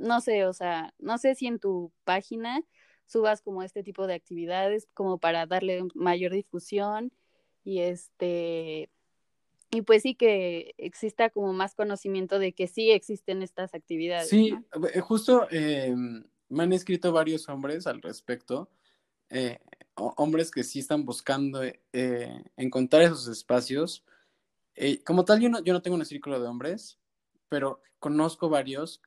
no 0.00 0.20
sé, 0.20 0.46
o 0.46 0.52
sea, 0.52 0.94
no 0.98 1.18
sé 1.18 1.34
si 1.34 1.46
en 1.46 1.58
tu 1.58 1.92
página 2.04 2.60
subas 3.06 3.42
como 3.42 3.62
este 3.62 3.82
tipo 3.82 4.06
de 4.06 4.14
actividades 4.14 4.88
como 4.94 5.18
para 5.18 5.46
darle 5.46 5.82
mayor 5.94 6.32
difusión 6.32 7.12
y 7.64 7.80
este 7.80 8.90
y 9.72 9.82
pues 9.82 10.02
sí 10.02 10.14
que 10.14 10.74
exista 10.78 11.30
como 11.30 11.52
más 11.52 11.74
conocimiento 11.74 12.38
de 12.38 12.52
que 12.52 12.66
sí 12.66 12.90
existen 12.90 13.42
estas 13.42 13.72
actividades. 13.74 14.28
Sí, 14.28 14.52
eh, 14.92 15.00
justo 15.00 15.46
eh, 15.50 15.94
me 16.48 16.62
han 16.64 16.72
escrito 16.72 17.12
varios 17.12 17.48
hombres 17.48 17.86
al 17.86 18.02
respecto, 18.02 18.68
eh, 19.28 19.60
hombres 19.94 20.50
que 20.50 20.64
sí 20.64 20.80
están 20.80 21.04
buscando 21.04 21.62
eh, 21.62 22.42
encontrar 22.56 23.02
esos 23.02 23.28
espacios. 23.28 24.04
Como 25.04 25.24
tal, 25.24 25.40
yo 25.40 25.50
no, 25.50 25.62
yo 25.62 25.72
no 25.72 25.82
tengo 25.82 25.96
un 25.96 26.04
círculo 26.04 26.40
de 26.40 26.48
hombres, 26.48 26.98
pero 27.50 27.82
conozco 27.98 28.48
varios, 28.48 29.02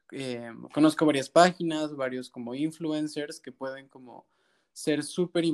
conozco 0.72 1.06
varias 1.08 1.30
páginas, 1.30 1.96
varios 1.96 2.30
como 2.30 2.54
influencers 2.54 3.40
que 3.40 3.52
pueden 3.52 3.88
como 3.88 4.28
ser 4.72 5.02
súper 5.04 5.46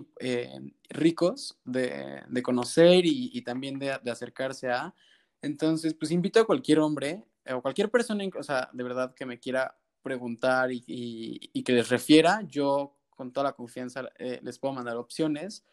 ricos 0.89 1.57
de, 1.63 2.23
de, 2.27 2.43
conocer 2.43 3.05
y, 3.05 3.29
y 3.33 3.41
también 3.43 3.79
de, 3.79 3.97
de, 4.03 4.11
acercarse 4.11 4.69
a. 4.69 4.93
Entonces, 5.41 5.93
pues 5.93 6.11
invito 6.11 6.41
a 6.41 6.45
cualquier 6.45 6.79
hombre 6.79 7.23
o 7.53 7.61
cualquier 7.61 7.89
persona, 7.89 8.25
o 8.37 8.43
sea, 8.43 8.69
de 8.73 8.83
verdad 8.83 9.13
que 9.13 9.25
me 9.25 9.39
quiera 9.39 9.77
preguntar 10.01 10.71
y, 10.71 10.83
y, 10.87 11.49
y, 11.53 11.63
que 11.63 11.73
les 11.73 11.89
refiera, 11.89 12.41
yo 12.47 12.97
con 13.09 13.31
toda 13.31 13.45
la 13.45 13.53
confianza 13.53 14.09
eh, 14.17 14.39
les 14.41 14.57
puedo 14.59 14.73
mandar 14.73 14.97
opciones. 14.97 15.63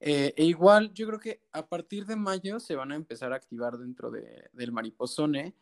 Eh, 0.00 0.34
e 0.36 0.44
igual, 0.44 0.92
yo 0.92 1.06
creo 1.06 1.18
que 1.18 1.42
a 1.52 1.66
partir 1.66 2.06
de 2.06 2.16
mayo 2.16 2.60
se 2.60 2.76
van 2.76 2.92
a 2.92 2.96
empezar 2.96 3.32
a 3.32 3.36
activar 3.36 3.78
dentro 3.78 4.10
de, 4.10 4.48
del 4.52 4.72
Mariposone 4.72 5.54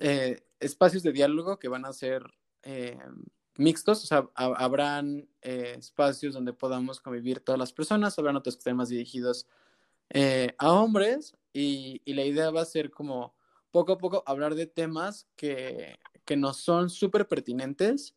eh, 0.00 0.42
espacios 0.58 1.02
de 1.02 1.12
diálogo 1.12 1.58
que 1.58 1.68
van 1.68 1.84
a 1.84 1.92
ser 1.92 2.24
eh, 2.62 2.98
mixtos, 3.56 4.02
o 4.02 4.06
sea, 4.06 4.28
ha, 4.34 4.46
habrán 4.46 5.28
espacios 5.40 6.34
donde 6.34 6.52
podamos 6.52 7.00
convivir 7.00 7.40
todas 7.40 7.58
las 7.58 7.72
personas, 7.72 8.18
habrán 8.18 8.36
otros 8.36 8.56
que 8.56 8.60
estén 8.60 8.76
más 8.76 8.88
dirigidos 8.88 9.46
a 10.58 10.72
hombres 10.72 11.36
y, 11.52 12.02
la 12.12 12.24
idea 12.24 12.50
va 12.50 12.62
a 12.62 12.66
ser 12.66 12.90
como 12.90 13.34
poco 13.70 13.92
a 13.92 13.98
poco 13.98 14.22
hablar 14.26 14.54
de 14.54 14.66
temas 14.66 15.28
que, 15.36 15.98
que 16.24 16.36
nos 16.36 16.58
son 16.58 16.90
súper 16.90 17.28
pertinentes 17.28 18.14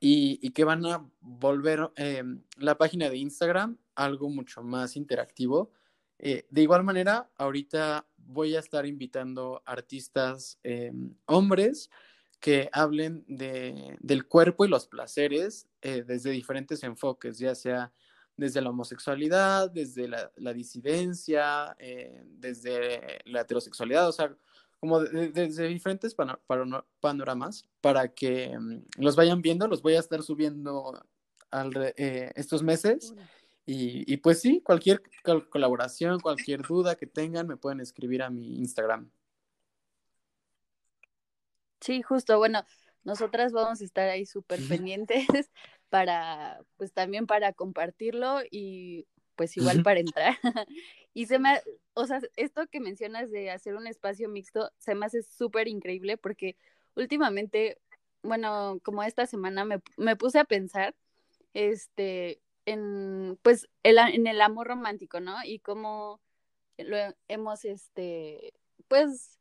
y, 0.00 0.38
y, 0.42 0.50
que 0.50 0.64
van 0.64 0.84
a 0.86 1.08
volver 1.20 1.90
eh, 1.96 2.22
la 2.56 2.76
página 2.76 3.08
de 3.08 3.16
Instagram 3.18 3.78
algo 3.94 4.28
mucho 4.28 4.62
más 4.62 4.96
interactivo. 4.96 5.72
Eh, 6.18 6.46
de 6.50 6.62
igual 6.62 6.84
manera, 6.84 7.30
ahorita 7.36 8.06
voy 8.26 8.56
a 8.56 8.60
estar 8.60 8.86
invitando 8.86 9.62
artistas 9.64 10.58
eh, 10.62 10.92
hombres 11.26 11.90
que 12.40 12.68
hablen 12.72 13.24
de, 13.26 13.96
del 14.00 14.26
cuerpo 14.26 14.64
y 14.64 14.68
los 14.68 14.86
placeres 14.86 15.66
eh, 15.80 16.04
desde 16.06 16.30
diferentes 16.30 16.82
enfoques, 16.82 17.38
ya 17.38 17.54
sea 17.54 17.92
desde 18.36 18.60
la 18.60 18.70
homosexualidad, 18.70 19.70
desde 19.70 20.08
la, 20.08 20.52
disidencia, 20.52 21.76
eh, 21.78 22.22
desde 22.26 23.20
la 23.26 23.42
heterosexualidad, 23.42 24.08
o 24.08 24.12
sea, 24.12 24.36
como 24.80 25.00
desde 25.00 25.30
de, 25.32 25.48
de 25.48 25.68
diferentes 25.68 26.14
pan 26.14 26.36
panoramas 27.00 27.66
para 27.80 28.08
que 28.08 28.52
um, 28.58 28.84
los 28.98 29.16
vayan 29.16 29.40
viendo, 29.40 29.68
los 29.68 29.80
voy 29.80 29.94
a 29.94 30.00
estar 30.00 30.22
subiendo 30.22 31.00
estos 32.34 32.62
meses. 32.62 33.14
Y, 33.66 34.12
y, 34.12 34.18
pues 34.18 34.40
sí, 34.40 34.60
cualquier 34.62 35.02
colaboración, 35.48 36.20
cualquier 36.20 36.62
duda 36.62 36.96
que 36.96 37.06
tengan, 37.06 37.46
me 37.46 37.56
pueden 37.56 37.80
escribir 37.80 38.22
a 38.22 38.30
mi 38.30 38.58
Instagram. 38.58 39.10
Sí, 41.80 42.02
justo, 42.02 42.38
bueno, 42.38 42.64
nosotras 43.04 43.52
vamos 43.52 43.80
a 43.80 43.84
estar 43.84 44.08
ahí 44.08 44.26
súper 44.26 44.60
pendientes 44.66 45.26
para, 45.90 46.60
pues 46.76 46.92
también 46.92 47.26
para 47.26 47.52
compartirlo 47.52 48.40
y 48.50 49.06
pues 49.36 49.56
igual 49.56 49.82
para 49.82 50.00
entrar. 50.00 50.36
y 51.14 51.26
se 51.26 51.38
me, 51.38 51.60
o 51.92 52.06
sea, 52.06 52.20
esto 52.36 52.66
que 52.68 52.80
mencionas 52.80 53.30
de 53.30 53.50
hacer 53.50 53.76
un 53.76 53.86
espacio 53.86 54.28
mixto, 54.28 54.70
se 54.78 54.94
me 54.94 55.06
hace 55.06 55.22
súper 55.22 55.68
increíble 55.68 56.16
porque 56.16 56.56
últimamente, 56.96 57.78
bueno, 58.22 58.78
como 58.82 59.02
esta 59.02 59.26
semana 59.26 59.64
me, 59.64 59.82
me 59.96 60.16
puse 60.16 60.38
a 60.38 60.44
pensar, 60.44 60.94
este, 61.52 62.40
en, 62.66 63.38
pues, 63.42 63.68
el, 63.82 63.98
en 63.98 64.26
el 64.26 64.40
amor 64.40 64.68
romántico, 64.68 65.20
¿no? 65.20 65.36
Y 65.44 65.58
cómo 65.58 66.20
lo 66.78 66.96
hemos, 67.28 67.64
este, 67.64 68.54
pues, 68.88 69.38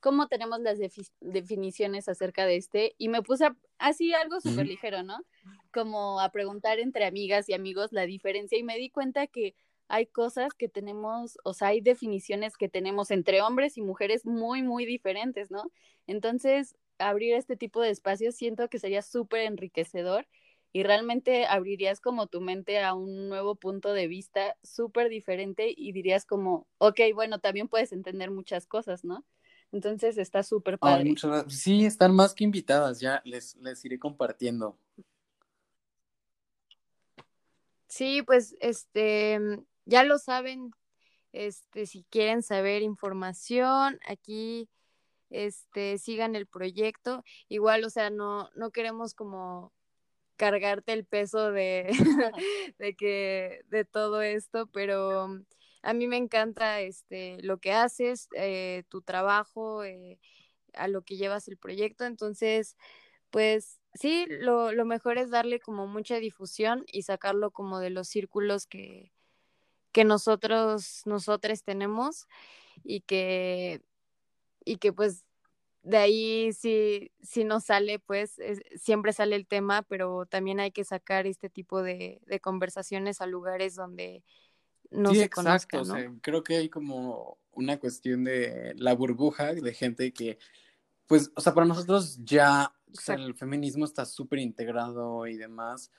cómo 0.00 0.26
tenemos 0.26 0.60
las 0.60 0.78
definiciones 1.20 2.08
acerca 2.08 2.44
de 2.44 2.56
este 2.56 2.94
y 2.98 3.08
me 3.08 3.22
puse 3.22 3.46
a, 3.46 3.56
así 3.78 4.12
algo 4.12 4.40
súper 4.40 4.66
ligero, 4.66 5.04
¿no? 5.04 5.18
Como 5.72 6.20
a 6.20 6.30
preguntar 6.30 6.80
entre 6.80 7.04
amigas 7.04 7.48
y 7.48 7.54
amigos 7.54 7.92
la 7.92 8.04
diferencia 8.04 8.58
y 8.58 8.64
me 8.64 8.76
di 8.76 8.90
cuenta 8.90 9.28
que 9.28 9.54
hay 9.86 10.06
cosas 10.06 10.54
que 10.54 10.68
tenemos, 10.68 11.38
o 11.44 11.54
sea, 11.54 11.68
hay 11.68 11.80
definiciones 11.80 12.56
que 12.56 12.68
tenemos 12.68 13.10
entre 13.10 13.42
hombres 13.42 13.76
y 13.76 13.82
mujeres 13.82 14.26
muy, 14.26 14.62
muy 14.62 14.86
diferentes, 14.86 15.50
¿no? 15.50 15.70
Entonces, 16.06 16.74
abrir 16.98 17.34
este 17.34 17.56
tipo 17.56 17.80
de 17.80 17.90
espacios 17.90 18.34
siento 18.34 18.68
que 18.68 18.78
sería 18.78 19.02
súper 19.02 19.42
enriquecedor 19.42 20.26
y 20.72 20.82
realmente 20.84 21.44
abrirías 21.46 22.00
como 22.00 22.26
tu 22.26 22.40
mente 22.40 22.80
a 22.80 22.94
un 22.94 23.28
nuevo 23.28 23.54
punto 23.56 23.92
de 23.92 24.06
vista 24.06 24.56
súper 24.62 25.08
diferente 25.10 25.72
y 25.76 25.92
dirías 25.92 26.24
como, 26.24 26.66
ok, 26.78 27.00
bueno, 27.14 27.40
también 27.40 27.68
puedes 27.68 27.92
entender 27.92 28.30
muchas 28.30 28.66
cosas, 28.66 29.04
¿no? 29.04 29.24
Entonces 29.70 30.18
está 30.18 30.42
súper 30.42 30.78
padre. 30.78 31.02
Ay, 31.02 31.08
muchas 31.10 31.52
Sí, 31.52 31.84
están 31.84 32.14
más 32.14 32.34
que 32.34 32.44
invitadas, 32.44 33.00
ya 33.00 33.20
les, 33.24 33.56
les 33.56 33.84
iré 33.84 33.98
compartiendo. 33.98 34.78
Sí, 37.86 38.22
pues 38.22 38.56
este, 38.60 39.38
ya 39.84 40.04
lo 40.04 40.18
saben, 40.18 40.70
este, 41.32 41.84
si 41.84 42.04
quieren 42.04 42.42
saber 42.42 42.80
información, 42.80 44.00
aquí 44.06 44.70
este, 45.28 45.98
sigan 45.98 46.34
el 46.34 46.46
proyecto. 46.46 47.22
Igual, 47.48 47.84
o 47.84 47.90
sea, 47.90 48.08
no, 48.08 48.48
no 48.54 48.70
queremos 48.70 49.14
como 49.14 49.72
cargarte 50.42 50.92
el 50.92 51.04
peso 51.04 51.52
de, 51.52 51.86
de 52.78 52.96
que, 52.96 53.60
de 53.68 53.84
todo 53.84 54.22
esto, 54.22 54.66
pero 54.66 55.28
a 55.82 55.92
mí 55.92 56.08
me 56.08 56.16
encanta 56.16 56.80
este, 56.80 57.40
lo 57.42 57.58
que 57.58 57.70
haces, 57.70 58.28
eh, 58.34 58.82
tu 58.88 59.02
trabajo, 59.02 59.84
eh, 59.84 60.18
a 60.74 60.88
lo 60.88 61.02
que 61.02 61.16
llevas 61.16 61.46
el 61.46 61.58
proyecto. 61.58 62.06
Entonces, 62.06 62.76
pues 63.30 63.78
sí, 63.94 64.26
lo, 64.28 64.72
lo, 64.72 64.84
mejor 64.84 65.16
es 65.16 65.30
darle 65.30 65.60
como 65.60 65.86
mucha 65.86 66.16
difusión 66.16 66.84
y 66.88 67.02
sacarlo 67.02 67.52
como 67.52 67.78
de 67.78 67.90
los 67.90 68.08
círculos 68.08 68.66
que, 68.66 69.12
que 69.92 70.02
nosotros, 70.02 71.02
nosotros 71.04 71.62
tenemos 71.62 72.26
y 72.82 73.02
que, 73.02 73.80
y 74.64 74.78
que 74.78 74.92
pues 74.92 75.24
de 75.82 75.96
ahí 75.96 76.52
si, 76.52 77.12
si 77.22 77.44
no 77.44 77.60
sale, 77.60 77.98
pues 77.98 78.38
es, 78.38 78.60
siempre 78.76 79.12
sale 79.12 79.36
el 79.36 79.46
tema, 79.46 79.82
pero 79.82 80.26
también 80.26 80.60
hay 80.60 80.70
que 80.70 80.84
sacar 80.84 81.26
este 81.26 81.50
tipo 81.50 81.82
de, 81.82 82.20
de 82.26 82.40
conversaciones 82.40 83.20
a 83.20 83.26
lugares 83.26 83.74
donde 83.74 84.22
no 84.90 85.10
sí, 85.10 85.16
se 85.16 85.24
exacto. 85.24 85.42
conozca, 85.42 85.76
¿no? 85.76 85.82
O 85.82 86.10
sea, 86.10 86.20
creo 86.22 86.42
que 86.44 86.56
hay 86.56 86.68
como 86.68 87.38
una 87.52 87.78
cuestión 87.78 88.24
de 88.24 88.74
la 88.76 88.94
burbuja 88.94 89.54
de 89.54 89.74
gente 89.74 90.12
que, 90.12 90.38
pues, 91.06 91.32
o 91.34 91.40
sea, 91.40 91.54
para 91.54 91.66
nosotros 91.66 92.18
ya 92.22 92.72
o 92.92 93.00
sea, 93.00 93.14
el 93.14 93.34
feminismo 93.34 93.84
está 93.84 94.04
súper 94.04 94.38
integrado 94.38 95.26
y 95.26 95.36
demás, 95.36 95.90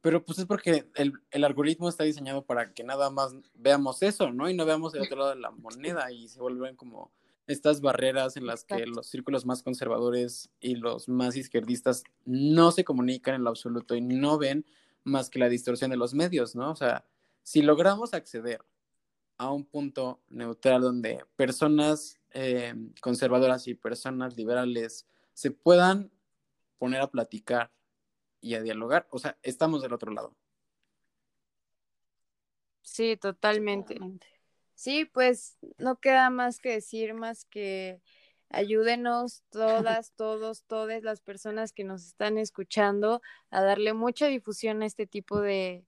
pero 0.00 0.24
pues 0.24 0.38
es 0.38 0.46
porque 0.46 0.88
el, 0.94 1.14
el, 1.30 1.44
algoritmo 1.44 1.88
está 1.88 2.04
diseñado 2.04 2.44
para 2.44 2.72
que 2.72 2.84
nada 2.84 3.10
más 3.10 3.34
veamos 3.54 4.02
eso, 4.02 4.32
¿no? 4.32 4.48
Y 4.48 4.54
no 4.54 4.64
veamos 4.64 4.94
el 4.94 5.02
otro 5.02 5.16
lado 5.16 5.30
de 5.30 5.40
la 5.40 5.50
moneda 5.52 6.10
y 6.12 6.28
se 6.28 6.40
vuelven 6.40 6.76
como 6.76 7.12
estas 7.46 7.80
barreras 7.80 8.36
en 8.36 8.46
las 8.46 8.64
que 8.64 8.86
los 8.86 9.06
círculos 9.06 9.46
más 9.46 9.62
conservadores 9.62 10.50
y 10.60 10.76
los 10.76 11.08
más 11.08 11.36
izquierdistas 11.36 12.02
no 12.24 12.72
se 12.72 12.84
comunican 12.84 13.34
en 13.34 13.44
lo 13.44 13.50
absoluto 13.50 13.94
y 13.94 14.00
no 14.00 14.38
ven 14.38 14.66
más 15.04 15.30
que 15.30 15.38
la 15.38 15.48
distorsión 15.48 15.90
de 15.90 15.96
los 15.96 16.14
medios, 16.14 16.56
¿no? 16.56 16.72
O 16.72 16.76
sea, 16.76 17.06
si 17.42 17.62
logramos 17.62 18.14
acceder 18.14 18.64
a 19.38 19.52
un 19.52 19.64
punto 19.64 20.20
neutral 20.28 20.80
donde 20.80 21.24
personas 21.36 22.18
eh, 22.30 22.74
conservadoras 23.00 23.68
y 23.68 23.74
personas 23.74 24.36
liberales 24.36 25.06
se 25.32 25.50
puedan 25.50 26.10
poner 26.78 27.00
a 27.00 27.10
platicar 27.10 27.70
y 28.40 28.54
a 28.54 28.62
dialogar, 28.62 29.06
o 29.10 29.18
sea, 29.18 29.38
estamos 29.42 29.82
del 29.82 29.92
otro 29.92 30.12
lado. 30.12 30.34
Sí, 32.82 33.16
totalmente. 33.16 33.98
Sí, 34.76 35.06
pues 35.06 35.56
no 35.78 35.98
queda 35.98 36.28
más 36.30 36.60
que 36.60 36.70
decir 36.70 37.14
más 37.14 37.46
que 37.46 38.02
ayúdenos 38.50 39.42
todas, 39.50 40.12
todos, 40.12 40.62
todas 40.64 41.02
las 41.02 41.20
personas 41.20 41.72
que 41.72 41.82
nos 41.82 42.06
están 42.06 42.38
escuchando 42.38 43.22
a 43.50 43.62
darle 43.62 43.94
mucha 43.94 44.26
difusión 44.26 44.82
a 44.82 44.86
este 44.86 45.06
tipo 45.06 45.40
de, 45.40 45.86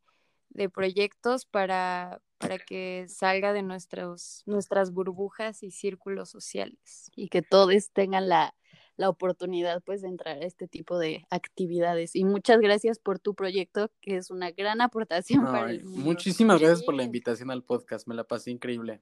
de 0.49 0.71
proyectos 0.71 1.45
para, 1.45 2.21
para 2.39 2.59
que 2.59 3.07
salga 3.09 3.53
de 3.53 3.63
nuestros, 3.63 4.43
nuestras 4.47 4.93
burbujas 4.93 5.63
y 5.63 5.71
círculos 5.71 6.31
sociales. 6.31 7.11
Y 7.15 7.29
que 7.29 7.43
todos 7.43 7.91
tengan 7.93 8.29
la, 8.29 8.55
la 8.99 9.09
oportunidad 9.09 9.81
pues 9.83 10.03
de 10.03 10.09
entrar 10.09 10.37
a 10.37 10.45
este 10.45 10.67
tipo 10.67 10.99
de 10.99 11.25
actividades. 11.31 12.17
Y 12.17 12.25
muchas 12.25 12.59
gracias 12.59 12.99
por 12.99 13.21
tu 13.21 13.35
proyecto, 13.35 13.91
que 14.01 14.17
es 14.17 14.31
una 14.31 14.51
gran 14.51 14.81
aportación 14.81 15.45
para 15.45 15.71
el 15.71 15.85
mundo. 15.85 16.05
Muchísimas 16.05 16.61
gracias 16.61 16.83
por 16.83 16.95
la 16.95 17.05
invitación 17.05 17.51
al 17.51 17.63
podcast, 17.63 18.09
me 18.09 18.17
la 18.17 18.25
pasé 18.25 18.51
increíble. 18.51 19.01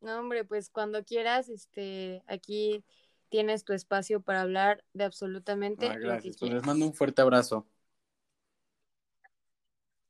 No, 0.00 0.18
hombre, 0.18 0.44
pues 0.44 0.70
cuando 0.70 1.04
quieras, 1.04 1.50
este, 1.50 2.22
aquí 2.26 2.82
tienes 3.28 3.64
tu 3.64 3.74
espacio 3.74 4.20
para 4.22 4.40
hablar 4.40 4.82
de 4.94 5.04
absolutamente 5.04 5.86
ah, 5.86 5.98
gracias. 5.98 6.36
Pues 6.40 6.50
les 6.50 6.64
mando 6.64 6.86
un 6.86 6.94
fuerte 6.94 7.20
abrazo. 7.20 7.66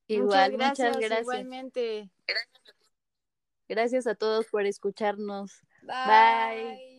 Igual, 0.07 0.53
muchas 0.53 0.77
gracias. 0.77 0.97
Muchas 0.97 1.21
Igualmente. 1.21 2.11
Gracias 3.69 4.07
a 4.07 4.15
todos 4.15 4.47
por 4.47 4.67
escucharnos. 4.67 5.63
Bye. 5.83 6.94